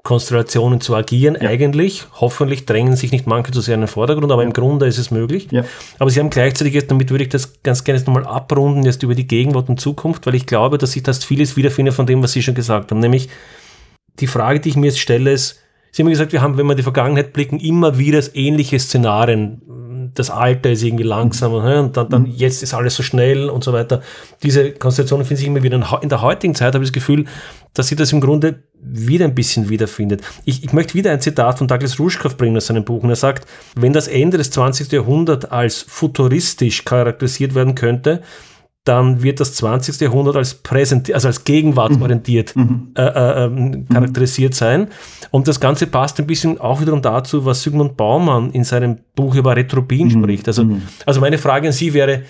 [0.02, 1.48] Konstellationen zu agieren, ja.
[1.48, 2.04] eigentlich.
[2.20, 5.10] Hoffentlich drängen sich nicht manche zu sehr in den Vordergrund, aber im Grunde ist es
[5.10, 5.48] möglich.
[5.50, 5.64] Ja.
[5.98, 9.14] Aber sie haben gleichzeitig jetzt, damit würde ich das ganz gerne nochmal abrunden, jetzt über
[9.14, 12.32] die Gegenwart und Zukunft, weil ich glaube, dass ich das vieles wiederfinde von dem, was
[12.32, 13.00] Sie schon gesagt haben.
[13.00, 13.28] Nämlich
[14.18, 15.60] die Frage, die ich mir jetzt stelle, ist,
[15.94, 19.60] Sie haben gesagt, wir haben, wenn wir in die Vergangenheit blicken, immer wieder ähnliche Szenarien.
[20.14, 21.84] Das Alter ist irgendwie langsamer mhm.
[21.86, 22.34] und dann, dann mhm.
[22.34, 24.02] jetzt ist alles so schnell und so weiter.
[24.42, 26.00] Diese Konstellationen finden sich immer wieder.
[26.02, 27.24] In der heutigen Zeit habe ich das Gefühl,
[27.74, 30.22] dass sie das im Grunde wieder ein bisschen wiederfindet.
[30.44, 33.02] Ich, ich möchte wieder ein Zitat von Douglas Rushkoff bringen aus seinem Buch.
[33.02, 34.90] Und er sagt, wenn das Ende des 20.
[34.92, 38.22] Jahrhunderts als futuristisch charakterisiert werden könnte,
[38.84, 40.00] dann wird das 20.
[40.00, 42.62] Jahrhundert als präsent, also als gegenwartsorientiert mhm.
[42.62, 42.88] mhm.
[42.96, 44.88] äh, äh, ähm, charakterisiert sein.
[45.30, 49.36] Und das Ganze passt ein bisschen auch wiederum dazu, was Sigmund Baumann in seinem Buch
[49.36, 50.22] über Retropien mhm.
[50.22, 50.48] spricht.
[50.48, 50.82] Also, mhm.
[51.06, 52.22] also meine Frage an Sie wäre,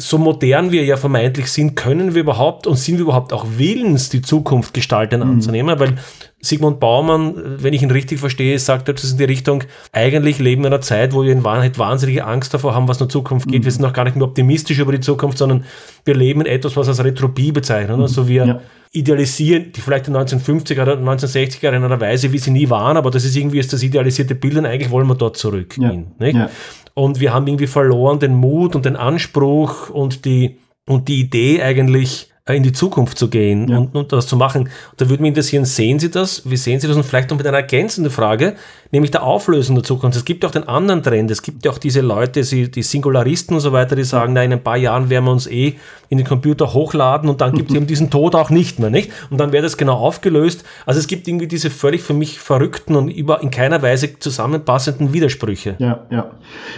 [0.00, 4.08] so modern wir ja vermeintlich sind, können wir überhaupt und sind wir überhaupt auch willens,
[4.08, 5.30] die Zukunft gestalten mhm.
[5.30, 5.78] anzunehmen?
[5.78, 5.96] Weil
[6.40, 10.68] Sigmund Baumann, wenn ich ihn richtig verstehe, sagt etwas in die Richtung, eigentlich leben wir
[10.68, 13.48] in einer Zeit, wo wir in Wahrheit wahnsinnige Angst davor haben, was in der Zukunft
[13.48, 13.60] geht.
[13.60, 13.64] Mhm.
[13.66, 15.64] Wir sind noch gar nicht mehr optimistisch über die Zukunft, sondern
[16.06, 17.98] wir leben in etwas, was als Retropie bezeichnet.
[17.98, 18.02] Mhm.
[18.02, 18.60] Also wir ja.
[18.92, 23.10] idealisieren die vielleicht in 1950er oder 1960er in einer Weise, wie sie nie waren, aber
[23.10, 26.12] das ist irgendwie ist das idealisierte Bild und eigentlich wollen wir dort zurückgehen.
[26.18, 26.28] Ja.
[26.28, 26.50] Ja.
[26.94, 31.62] Und wir haben irgendwie verloren den Mut und den Anspruch und die, und die Idee
[31.62, 33.78] eigentlich, äh, in die Zukunft zu gehen ja.
[33.78, 34.68] und, und das zu machen.
[34.96, 36.48] Da würde mich interessieren, sehen Sie das?
[36.50, 36.96] Wie sehen Sie das?
[36.96, 38.56] Und vielleicht noch mit einer ergänzenden Frage,
[38.92, 40.16] nämlich der Auflösung der Zukunft.
[40.16, 41.30] Es gibt ja auch den anderen Trend.
[41.30, 44.52] Es gibt ja auch diese Leute, die Singularisten und so weiter, die sagen, na, in
[44.52, 45.76] ein paar Jahren werden wir uns eh
[46.08, 49.12] in den Computer hochladen und dann gibt es eben diesen Tod auch nicht mehr, nicht?
[49.30, 50.64] Und dann wäre das genau aufgelöst.
[50.84, 55.12] Also es gibt irgendwie diese völlig für mich verrückten und über in keiner Weise zusammenpassenden
[55.12, 55.76] Widersprüche.
[55.78, 56.30] Ja, ja.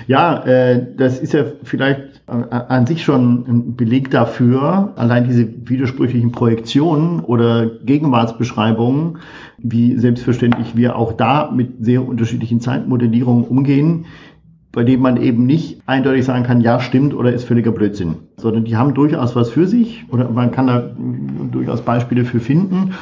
[0.06, 6.32] Ja, äh, das ist ja vielleicht an sich schon ein Beleg dafür, allein diese widersprüchlichen
[6.32, 9.18] Projektionen oder Gegenwartsbeschreibungen,
[9.62, 14.06] wie selbstverständlich wir auch da mit sehr unterschiedlichen Zeitmodellierungen umgehen,
[14.72, 18.64] bei dem man eben nicht eindeutig sagen kann, ja, stimmt oder ist völliger Blödsinn, sondern
[18.64, 20.90] die haben durchaus was für sich oder man kann da
[21.52, 22.94] durchaus Beispiele für finden,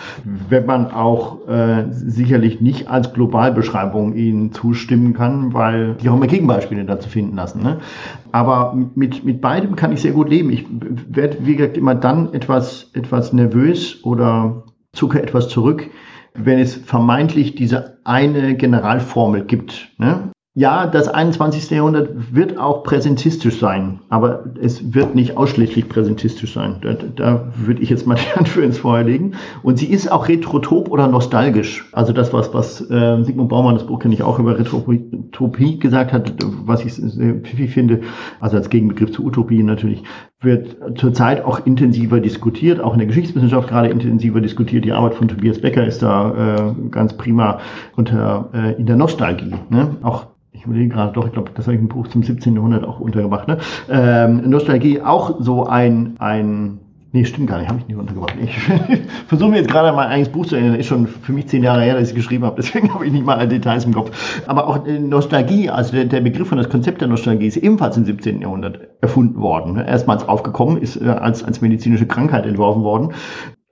[0.48, 6.26] wenn man auch äh, sicherlich nicht als Globalbeschreibung ihnen zustimmen kann, weil die auch immer
[6.26, 7.62] Gegenbeispiele dazu finden lassen.
[7.62, 7.78] Ne?
[8.32, 10.50] Aber mit, mit beidem kann ich sehr gut leben.
[10.50, 10.66] Ich
[11.08, 15.88] werde, wie gesagt, immer dann etwas, etwas nervös oder zucke etwas zurück,
[16.34, 19.90] wenn es vermeintlich diese eine Generalformel gibt.
[19.98, 20.30] Ne?
[20.54, 21.70] ja, das 21.
[21.70, 26.80] Jahrhundert wird auch präsentistisch sein, aber es wird nicht ausschließlich präsentistisch sein.
[26.82, 29.34] Da, da würde ich jetzt mal die Hand für ins Feuer legen.
[29.62, 31.88] Und sie ist auch retrotop oder nostalgisch.
[31.92, 36.12] Also das, was, was äh, Sigmund Baumann, das Buch kenne ich auch über Retrotopie gesagt
[36.12, 38.00] hat, was ich sehr pfiffig finde,
[38.40, 40.02] also als Gegenbegriff zu Utopie natürlich,
[40.42, 44.84] wird zurzeit auch intensiver diskutiert, auch in der Geschichtswissenschaft gerade intensiver diskutiert.
[44.84, 47.58] Die Arbeit von Tobias Becker ist da äh, ganz prima
[47.96, 49.54] unter äh, in der Nostalgie.
[49.68, 49.96] Ne?
[50.02, 52.54] Auch ich überlege gerade doch, ich glaube, das habe ich im Buch zum 17.
[52.54, 53.48] Jahrhundert auch untergebracht.
[53.48, 53.58] Ne?
[53.88, 56.80] Ähm, Nostalgie auch so ein, ein
[57.12, 58.36] Nee, stimmt gar nicht, habe ich nicht untergebracht.
[58.40, 58.56] Ich
[59.26, 60.76] versuche mir jetzt gerade mein eigenes Buch zu erinnern.
[60.78, 63.12] Ist schon für mich zehn Jahre her, dass ich es geschrieben habe, deswegen habe ich
[63.12, 64.42] nicht mal alle Details im Kopf.
[64.46, 68.04] Aber auch Nostalgie, also der, der Begriff und das Konzept der Nostalgie ist ebenfalls im
[68.04, 68.40] 17.
[68.40, 69.76] Jahrhundert erfunden worden.
[69.76, 73.12] Erstmals aufgekommen, ist äh, als, als medizinische Krankheit entworfen worden.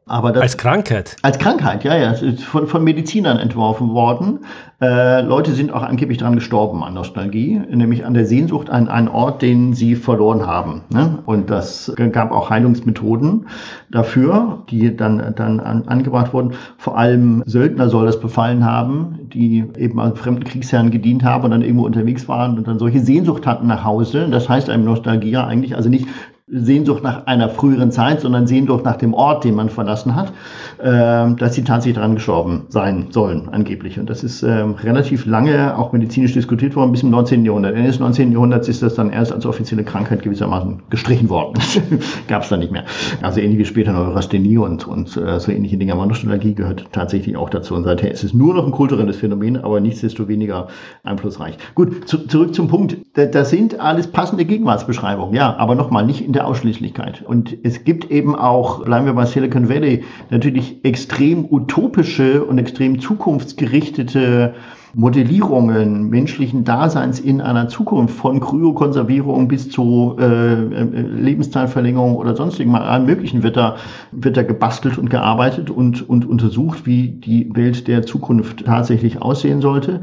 [0.08, 1.16] Aber das, als Krankheit?
[1.22, 2.10] Als Krankheit, ja, ja.
[2.12, 4.40] Es ist von, von Medizinern entworfen worden.
[4.80, 9.08] Äh, Leute sind auch angeblich daran gestorben an Nostalgie, nämlich an der Sehnsucht an einen
[9.08, 10.82] Ort, den sie verloren haben.
[10.90, 11.18] Ne?
[11.26, 13.48] Und das gab auch Heilungsmethoden
[13.90, 16.52] dafür, die dann, dann an, angebracht wurden.
[16.78, 21.50] Vor allem Söldner soll das befallen haben, die eben an fremden Kriegsherren gedient haben und
[21.50, 24.28] dann irgendwo unterwegs waren und dann solche Sehnsucht hatten nach Hause.
[24.30, 26.06] Das heißt einem Nostalgie eigentlich, also nicht
[26.50, 30.32] Sehnsucht nach einer früheren Zeit, sondern Sehnsucht nach dem Ort, den man verlassen hat,
[30.78, 33.98] äh, dass sie tatsächlich daran gestorben sein sollen, angeblich.
[33.98, 37.44] Und das ist äh, relativ lange auch medizinisch diskutiert worden, bis im 19.
[37.44, 37.74] Jahrhundert.
[37.74, 38.32] Ende des 19.
[38.32, 41.54] Jahrhunderts ist das dann erst als offizielle Krankheit gewissermaßen gestrichen worden.
[42.28, 42.84] Gab es dann nicht mehr.
[43.20, 45.94] Also ähnlich wie später Neurasthenie und, und äh, so ähnliche Dinge.
[45.94, 47.74] Monostolalgie gehört tatsächlich auch dazu.
[47.74, 50.68] Und seither ist es nur noch ein kulturelles Phänomen, aber nichtsdestoweniger
[51.02, 51.58] einflussreich.
[51.74, 52.96] Gut, zu, zurück zum Punkt.
[53.14, 57.22] Das sind alles passende Gegenwartsbeschreibungen, ja, aber nochmal nicht in der Ausschließlichkeit.
[57.22, 63.00] Und es gibt eben auch, bleiben wir bei Silicon Valley, natürlich extrem utopische und extrem
[63.00, 64.54] zukunftsgerichtete
[64.94, 72.70] Modellierungen menschlichen Daseins in einer Zukunft von Kryokonservierung bis zu äh, äh Lebenszeitverlängerung oder sonstigen
[72.70, 73.76] mal allem möglichen wird da,
[74.12, 79.60] wird da gebastelt und gearbeitet und, und untersucht, wie die Welt der Zukunft tatsächlich aussehen
[79.60, 80.00] sollte.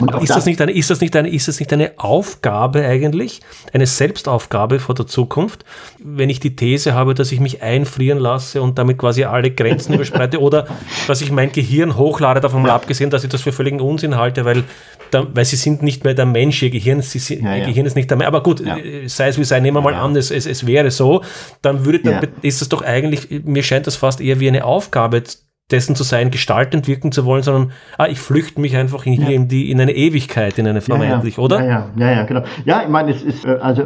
[0.00, 3.40] Aber ist das, nicht eine, ist, das nicht eine, ist das nicht eine Aufgabe eigentlich,
[3.72, 5.64] eine Selbstaufgabe vor der Zukunft,
[6.02, 9.94] wenn ich die These habe, dass ich mich einfrieren lasse und damit quasi alle Grenzen
[9.94, 10.66] überschreite oder
[11.06, 14.44] dass ich mein Gehirn hochlade, davon mal abgesehen, dass ich das für völligen Unsinn halte,
[14.44, 14.64] weil,
[15.10, 17.66] da, weil sie sind nicht mehr der Mensch, ihr Gehirn, sie, ja, ihr ja.
[17.66, 18.28] Gehirn ist nicht der Mensch.
[18.28, 18.76] Aber gut, ja.
[18.76, 21.22] Äh, sei es wie sei, nehmen wir mal an, es, es, es wäre so,
[21.62, 25.22] dann würde, dann ist das doch eigentlich, mir scheint das fast eher wie eine Aufgabe
[25.70, 29.28] dessen zu sein, gestaltend wirken zu wollen, sondern ah, ich flüchte mich einfach in, ja.
[29.28, 31.44] in, die, in eine Ewigkeit, in eine vermeintlich, ja, ja.
[31.44, 31.64] oder?
[31.64, 32.42] Ja, ja, ja, genau.
[32.66, 33.82] Ja, ich meine, es ist, äh, also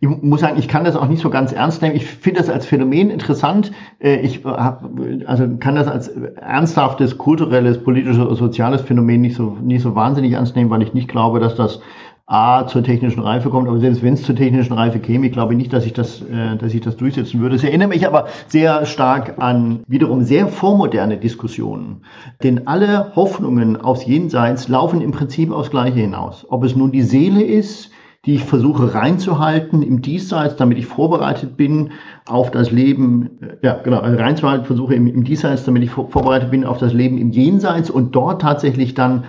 [0.00, 1.94] ich muss sagen, ich kann das auch nicht so ganz ernst nehmen.
[1.94, 3.70] Ich finde das als Phänomen interessant.
[3.98, 4.88] Äh, ich hab,
[5.26, 10.56] also kann das als ernsthaftes, kulturelles, politisches, soziales Phänomen nicht so, nicht so wahnsinnig ernst
[10.56, 11.80] nehmen, weil ich nicht glaube, dass das
[12.28, 15.54] A zur technischen Reife kommt, aber selbst wenn es zur technischen Reife käme, ich glaube
[15.54, 17.54] nicht, dass ich das, äh, dass ich das durchsetzen würde.
[17.54, 22.02] Es erinnert mich aber sehr stark an wiederum sehr vormoderne Diskussionen.
[22.42, 26.44] Denn alle Hoffnungen aufs Jenseits laufen im Prinzip aufs Gleiche hinaus.
[26.48, 27.92] Ob es nun die Seele ist,
[28.24, 31.92] die ich versuche reinzuhalten im Diesseits, damit ich vorbereitet bin
[32.26, 36.50] auf das Leben, äh, ja genau, also reinzuhalten, versuche im, im Diesseits, damit ich vorbereitet
[36.50, 39.26] bin auf das Leben im Jenseits und dort tatsächlich dann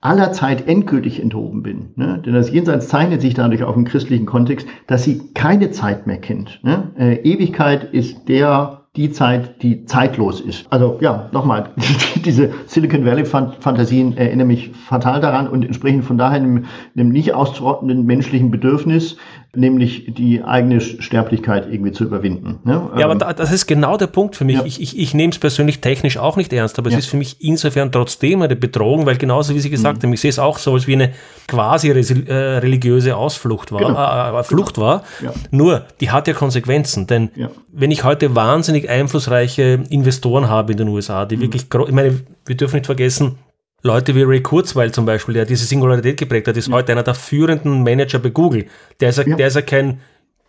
[0.00, 1.90] aller Zeit endgültig enthoben bin.
[1.96, 2.22] Ne?
[2.24, 6.18] Denn das Jenseits zeichnet sich dadurch auch im christlichen Kontext, dass sie keine Zeit mehr
[6.18, 6.60] kennt.
[6.62, 6.92] Ne?
[6.98, 10.66] Äh, Ewigkeit ist der die Zeit, die zeitlos ist.
[10.70, 11.70] Also ja, nochmal,
[12.24, 16.64] diese Silicon Valley-Fantasien erinnern mich fatal daran und entsprechen von daher einem,
[16.96, 19.16] einem nicht auszurottenden menschlichen Bedürfnis,
[19.54, 22.60] nämlich die eigene Sterblichkeit irgendwie zu überwinden.
[22.62, 22.90] Ne?
[22.96, 24.56] Ja, aber ähm, da, das ist genau der Punkt für mich.
[24.56, 24.64] Ja.
[24.64, 26.98] Ich, ich, ich nehme es persönlich technisch auch nicht ernst, aber es ja.
[27.00, 30.06] ist für mich insofern trotzdem eine Bedrohung, weil genauso wie Sie gesagt mhm.
[30.06, 31.12] haben, ich sehe es auch so als wie eine
[31.48, 34.38] quasi äh, religiöse Ausflucht war, genau.
[34.38, 34.86] äh, Flucht genau.
[34.86, 35.04] war.
[35.22, 35.32] Ja.
[35.50, 37.30] Nur, die hat ja Konsequenzen, denn
[37.72, 41.40] wenn ich heute wahnsinnig einflussreiche Investoren habe in den USA, die mhm.
[41.42, 43.38] wirklich, ich meine, wir dürfen nicht vergessen,
[43.82, 46.74] Leute wie Ray Kurzweil zum Beispiel, der diese Singularität geprägt hat, ist ja.
[46.74, 48.66] heute einer der führenden Manager bei Google.
[49.00, 49.36] Der ist, ja.
[49.36, 50.00] der ist ja kein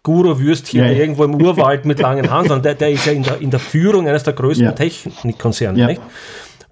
[0.03, 3.39] Guru-Würstchen ja, irgendwo im Urwald mit langen Haaren, sondern der, der ist ja in der,
[3.39, 5.97] in der Führung eines der größten Technikkonzerne.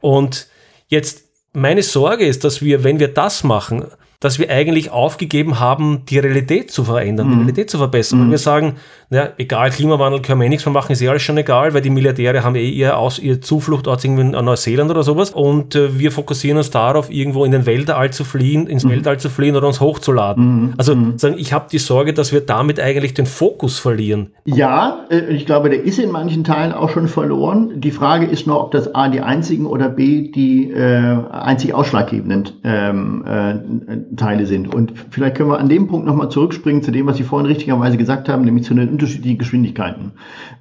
[0.01, 0.47] Und
[0.87, 3.85] jetzt, meine Sorge ist, dass wir, wenn wir das machen,
[4.19, 7.31] dass wir eigentlich aufgegeben haben, die Realität zu verändern, mhm.
[7.31, 8.19] die Realität zu verbessern.
[8.19, 8.25] Mhm.
[8.25, 8.75] Und wir sagen,
[9.11, 11.81] ja, egal, Klimawandel können wir eh nichts mehr machen, ist eh alles schon egal, weil
[11.81, 15.31] die Milliardäre haben eh ihr, Aus, ihr Zufluchtort irgendwie in Neuseeland oder sowas.
[15.31, 18.91] Und äh, wir fokussieren uns darauf, irgendwo in den Weltall zu fliehen, ins mhm.
[18.91, 20.43] Weltall zu fliehen oder uns hochzuladen.
[20.43, 20.73] Mhm.
[20.77, 21.17] Also mhm.
[21.17, 24.29] sagen, ich habe die Sorge, dass wir damit eigentlich den Fokus verlieren.
[24.45, 27.81] Ja, äh, ich glaube, der ist in manchen Teilen auch schon verloren.
[27.81, 32.51] Die Frage ist nur, ob das A die einzigen oder B die äh, einzig ausschlaggebenden
[32.63, 34.71] ähm, äh, Teile sind.
[34.71, 37.97] Und vielleicht können wir an dem Punkt nochmal zurückspringen zu dem, was Sie vorhin richtigerweise
[37.97, 40.13] gesagt haben, nämlich zu den unterschiedlichen Geschwindigkeiten.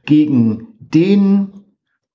[0.06, 1.48] Gegen den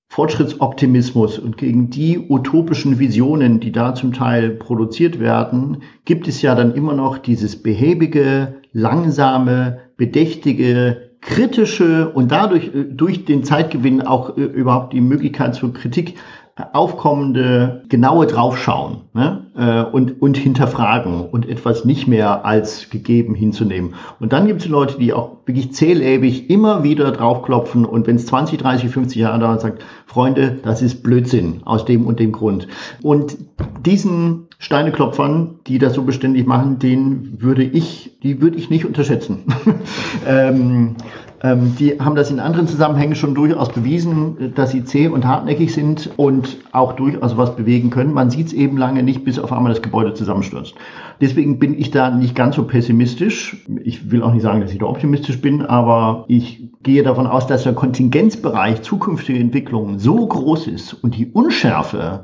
[0.08, 6.54] Fortschrittsoptimismus und gegen die utopischen Visionen, die da zum Teil produziert werden, gibt es ja
[6.56, 14.38] dann immer noch dieses behäbige, langsame, bedächtige, kritische und dadurch äh, durch den Zeitgewinn auch
[14.38, 16.16] äh, überhaupt die Möglichkeit zur Kritik
[16.56, 19.48] aufkommende genaue draufschauen ne?
[19.56, 23.96] äh, und, und hinterfragen und etwas nicht mehr als gegeben hinzunehmen.
[24.20, 28.28] Und dann gibt es Leute, die auch wirklich zählebig immer wieder draufklopfen und wenn es
[28.28, 32.68] 20, 30, 50 Jahre dauert, sagt, Freunde, das ist Blödsinn aus dem und dem Grund.
[33.02, 33.36] Und
[33.84, 39.40] diesen Steineklopfern, die das so beständig machen, den würde ich, die würde ich nicht unterschätzen.
[40.28, 40.96] ähm,
[41.42, 45.74] ähm, die haben das in anderen Zusammenhängen schon durchaus bewiesen, dass sie zäh und hartnäckig
[45.74, 48.14] sind und auch durchaus was bewegen können.
[48.14, 50.76] Man sieht es eben lange nicht, bis auf einmal das Gebäude zusammenstürzt.
[51.20, 53.66] Deswegen bin ich da nicht ganz so pessimistisch.
[53.84, 57.48] Ich will auch nicht sagen, dass ich da optimistisch bin, aber ich gehe davon aus,
[57.48, 62.24] dass der Kontingenzbereich zukünftiger Entwicklungen so groß ist und die Unschärfe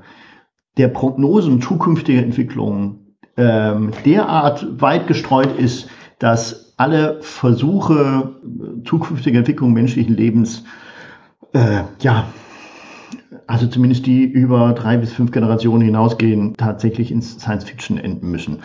[0.79, 8.35] der Prognosen zukünftiger Entwicklungen ähm, derart weit gestreut ist, dass alle Versuche
[8.85, 10.63] zukünftiger Entwicklung menschlichen Lebens,
[11.53, 12.27] äh, ja,
[13.45, 18.59] also zumindest die über drei bis fünf Generationen hinausgehen, tatsächlich ins Science Fiction enden müssen.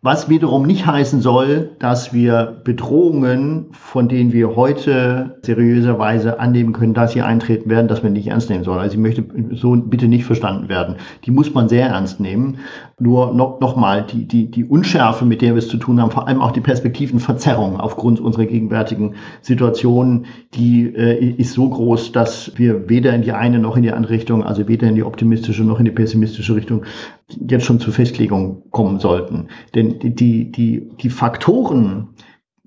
[0.00, 6.94] Was wiederum nicht heißen soll, dass wir Bedrohungen, von denen wir heute seriöserweise annehmen können,
[6.94, 8.78] dass sie eintreten werden, dass wir nicht ernst nehmen sollen.
[8.78, 9.24] Also ich möchte
[9.56, 10.96] so bitte nicht verstanden werden.
[11.24, 12.58] Die muss man sehr ernst nehmen.
[13.00, 16.12] Nur noch, noch mal, die, die, die Unschärfe, mit der wir es zu tun haben,
[16.12, 22.52] vor allem auch die Perspektivenverzerrung aufgrund unserer gegenwärtigen Situation, die äh, ist so groß, dass
[22.54, 25.64] wir weder in die eine noch in die andere Richtung, also weder in die optimistische
[25.64, 26.84] noch in die pessimistische Richtung,
[27.28, 29.48] jetzt schon zur Festlegung kommen sollten.
[29.74, 32.08] Denn die, die, die, Faktoren,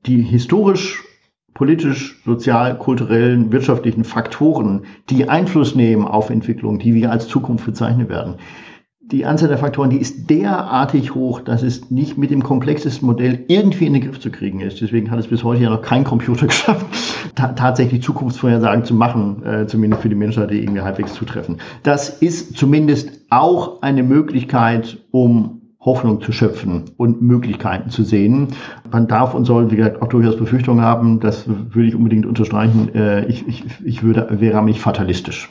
[0.05, 1.03] die historisch
[1.53, 8.09] politisch, sozial, kulturellen, wirtschaftlichen Faktoren, die Einfluss nehmen auf Entwicklung, die wir als Zukunft bezeichnen
[8.09, 8.35] werden,
[9.11, 13.43] die Anzahl der Faktoren, die ist derartig hoch, dass es nicht mit dem komplexesten Modell
[13.47, 14.79] irgendwie in den Griff zu kriegen ist.
[14.79, 16.85] Deswegen hat es bis heute ja noch kein Computer geschafft,
[17.35, 21.57] ta tatsächlich Zukunftsvorhersagen zu machen, äh, zumindest für die Menschheit, die irgendwie halbwegs zutreffen.
[21.83, 28.49] Das ist zumindest auch eine Möglichkeit, um Hoffnung zu schöpfen und Möglichkeiten zu sehen.
[28.91, 31.19] Man darf und soll, wie gesagt, auch durchaus Befürchtungen haben.
[31.19, 32.93] Das würde ich unbedingt unterstreichen.
[32.93, 35.49] Äh, ich, ich, ich würde, wäre nicht fatalistisch.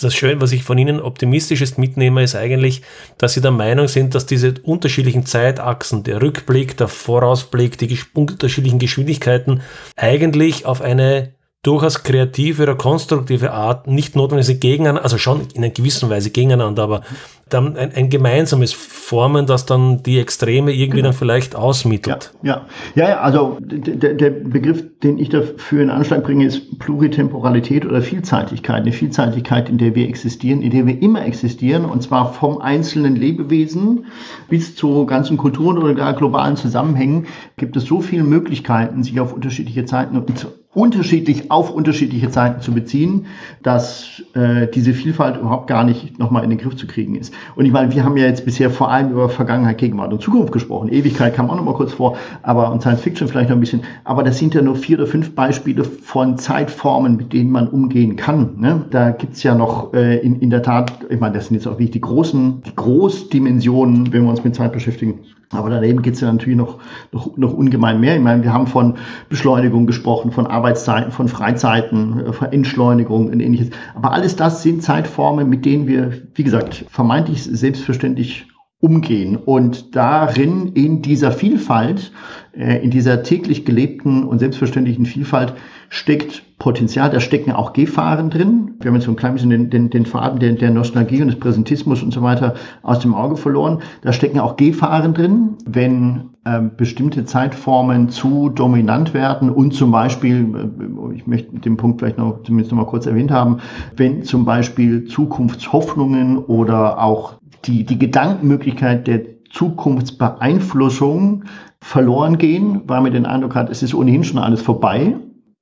[0.00, 2.82] Das schön, was ich von Ihnen optimistisches mitnehme, ist eigentlich,
[3.16, 8.78] dass Sie der Meinung sind, dass diese unterschiedlichen Zeitachsen, der Rückblick, der Vorausblick, die unterschiedlichen
[8.78, 9.62] Geschwindigkeiten
[9.96, 11.35] eigentlich auf eine
[11.66, 16.84] durchaus kreative oder konstruktive Art, nicht notwendig gegeneinander, also schon in einer gewissen Weise gegeneinander,
[16.84, 17.02] aber
[17.48, 21.10] dann ein, ein gemeinsames Formen, das dann die Extreme irgendwie genau.
[21.10, 22.32] dann vielleicht ausmittelt.
[22.42, 28.02] Ja, ja, ja, also der, Begriff, den ich dafür in Anschlag bringe, ist Pluritemporalität oder
[28.02, 28.82] Vielseitigkeit.
[28.82, 33.14] Eine Vielseitigkeit, in der wir existieren, in der wir immer existieren, und zwar vom einzelnen
[33.14, 34.06] Lebewesen
[34.48, 39.32] bis zu ganzen Kulturen oder gar globalen Zusammenhängen gibt es so viele Möglichkeiten, sich auf
[39.32, 40.46] unterschiedliche Zeiten und
[40.76, 43.26] unterschiedlich auf unterschiedliche Zeiten zu beziehen,
[43.62, 47.32] dass äh, diese Vielfalt überhaupt gar nicht nochmal in den Griff zu kriegen ist.
[47.54, 50.52] Und ich meine, wir haben ja jetzt bisher vor allem über Vergangenheit, Gegenwart und Zukunft
[50.52, 50.90] gesprochen.
[50.90, 53.84] Ewigkeit kam auch noch mal kurz vor, aber und Science Fiction vielleicht noch ein bisschen.
[54.04, 58.16] Aber das sind ja nur vier oder fünf Beispiele von Zeitformen, mit denen man umgehen
[58.16, 58.56] kann.
[58.58, 58.84] Ne?
[58.90, 61.72] Da gibt's ja noch äh, in, in der Tat, ich meine, das sind jetzt auch
[61.72, 65.20] wirklich die großen, die Großdimensionen, wenn wir uns mit Zeit beschäftigen.
[65.50, 66.78] Aber daneben geht es ja natürlich noch,
[67.12, 68.16] noch, noch ungemein mehr.
[68.16, 68.94] Ich meine, wir haben von
[69.28, 73.70] Beschleunigung gesprochen, von Arbeitszeiten, von Freizeiten, äh, von Entschleunigung und ähnliches.
[73.94, 78.46] Aber alles das sind Zeitformen, mit denen wir, wie gesagt, vermeintlich selbstverständlich
[78.80, 79.36] umgehen.
[79.36, 82.12] Und darin, in dieser Vielfalt,
[82.52, 85.54] äh, in dieser täglich gelebten und selbstverständlichen Vielfalt,
[85.88, 88.76] steckt Potenzial, da stecken auch Gefahren drin.
[88.80, 91.28] Wir haben jetzt so ein klein bisschen den, den, den Faden der, der Nostalgie und
[91.28, 93.80] des Präsentismus und so weiter aus dem Auge verloren.
[94.00, 100.46] Da stecken auch Gefahren drin, wenn äh, bestimmte Zeitformen zu dominant werden und zum Beispiel,
[100.54, 103.58] äh, ich möchte den Punkt vielleicht noch zumindest noch mal kurz erwähnt haben,
[103.94, 107.34] wenn zum Beispiel Zukunftshoffnungen oder auch
[107.66, 111.44] die, die Gedankenmöglichkeit der Zukunftsbeeinflussung
[111.80, 115.16] verloren gehen, weil man den Eindruck hat, es ist ohnehin schon alles vorbei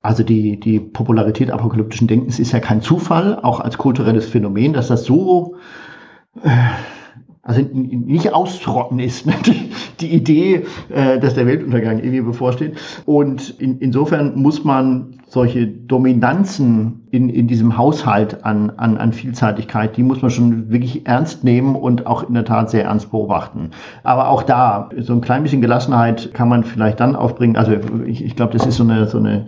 [0.04, 4.88] also die, die Popularität apokalyptischen Denkens ist ja kein Zufall, auch als kulturelles Phänomen, dass
[4.88, 5.56] das so
[6.42, 6.50] äh,
[7.42, 9.32] also nicht austrotten ist, ne?
[9.46, 12.76] die, die Idee, äh, dass der Weltuntergang irgendwie bevorsteht.
[13.06, 19.96] Und in, insofern muss man solche Dominanzen in, in diesem Haushalt an, an, an Vielseitigkeit,
[19.96, 23.70] die muss man schon wirklich ernst nehmen und auch in der Tat sehr ernst beobachten.
[24.02, 27.56] Aber auch da, so ein klein bisschen Gelassenheit kann man vielleicht dann aufbringen.
[27.56, 27.72] Also
[28.04, 29.46] ich, ich glaube, das ist so eine, so eine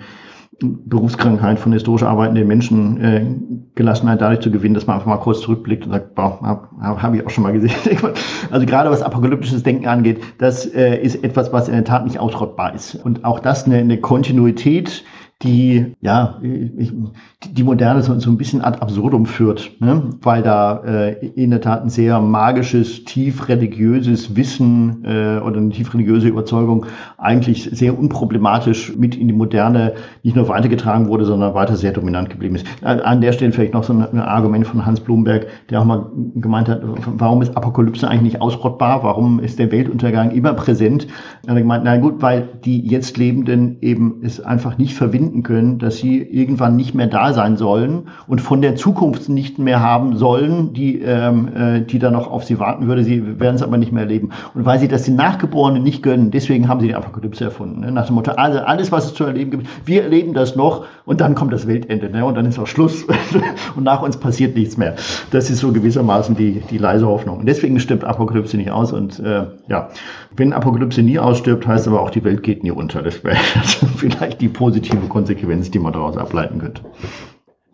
[0.60, 3.26] Berufskrankheit von historisch arbeitenden Menschen äh,
[3.74, 6.40] Gelassenheit dadurch zu gewinnen, dass man einfach mal kurz zurückblickt und sagt, boah,
[6.80, 7.74] habe hab ich auch schon mal gesehen.
[8.50, 12.18] also gerade was apokalyptisches Denken angeht, das äh, ist etwas, was in der Tat nicht
[12.18, 12.94] ausrottbar ist.
[12.94, 15.04] Und auch das eine, eine Kontinuität
[15.42, 20.10] die ja die Moderne so, so ein bisschen ad absurdum führt, ne?
[20.22, 25.70] weil da äh, in der Tat ein sehr magisches, tief religiöses Wissen äh, oder eine
[25.70, 26.86] tief religiöse Überzeugung
[27.18, 32.30] eigentlich sehr unproblematisch mit in die Moderne nicht nur weitergetragen wurde, sondern weiter sehr dominant
[32.30, 32.66] geblieben ist.
[32.82, 36.68] An der Stelle vielleicht noch so ein Argument von Hans Blumberg, der auch mal gemeint
[36.68, 39.02] hat, warum ist Apokalypse eigentlich nicht ausrottbar?
[39.02, 41.06] Warum ist der Weltuntergang immer präsent?
[41.46, 45.42] Er hat gemeint, na gut, weil die jetzt Lebenden eben es einfach nicht verwinden finden
[45.42, 49.80] können, dass sie irgendwann nicht mehr da sein sollen und von der Zukunft nicht mehr
[49.80, 53.02] haben sollen, die, ähm, äh, die da noch auf sie warten würde.
[53.02, 54.30] Sie werden es aber nicht mehr erleben.
[54.54, 57.80] Und weil sie das den Nachgeborenen nicht gönnen, deswegen haben sie die Apokalypse erfunden.
[57.80, 57.90] Ne?
[57.90, 61.20] Nach dem Motto, also alles, was es zu erleben gibt, wir erleben das noch und
[61.20, 62.24] dann kommt das Weltende ne?
[62.24, 63.04] und dann ist auch Schluss
[63.76, 64.94] und nach uns passiert nichts mehr.
[65.32, 67.38] Das ist so gewissermaßen die, die leise Hoffnung.
[67.38, 69.88] Und deswegen stirbt Apokalypse nicht aus und äh, ja,
[70.36, 73.02] wenn Apokalypse nie ausstirbt, heißt aber auch, die Welt geht nie unter.
[73.02, 73.36] Das wäre
[73.96, 76.82] vielleicht die positive Konsequenz, die man daraus ableiten könnte.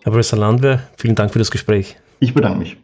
[0.05, 1.97] Herr Professor Landwehr, vielen Dank für das Gespräch.
[2.21, 2.77] Ich bedanke mich.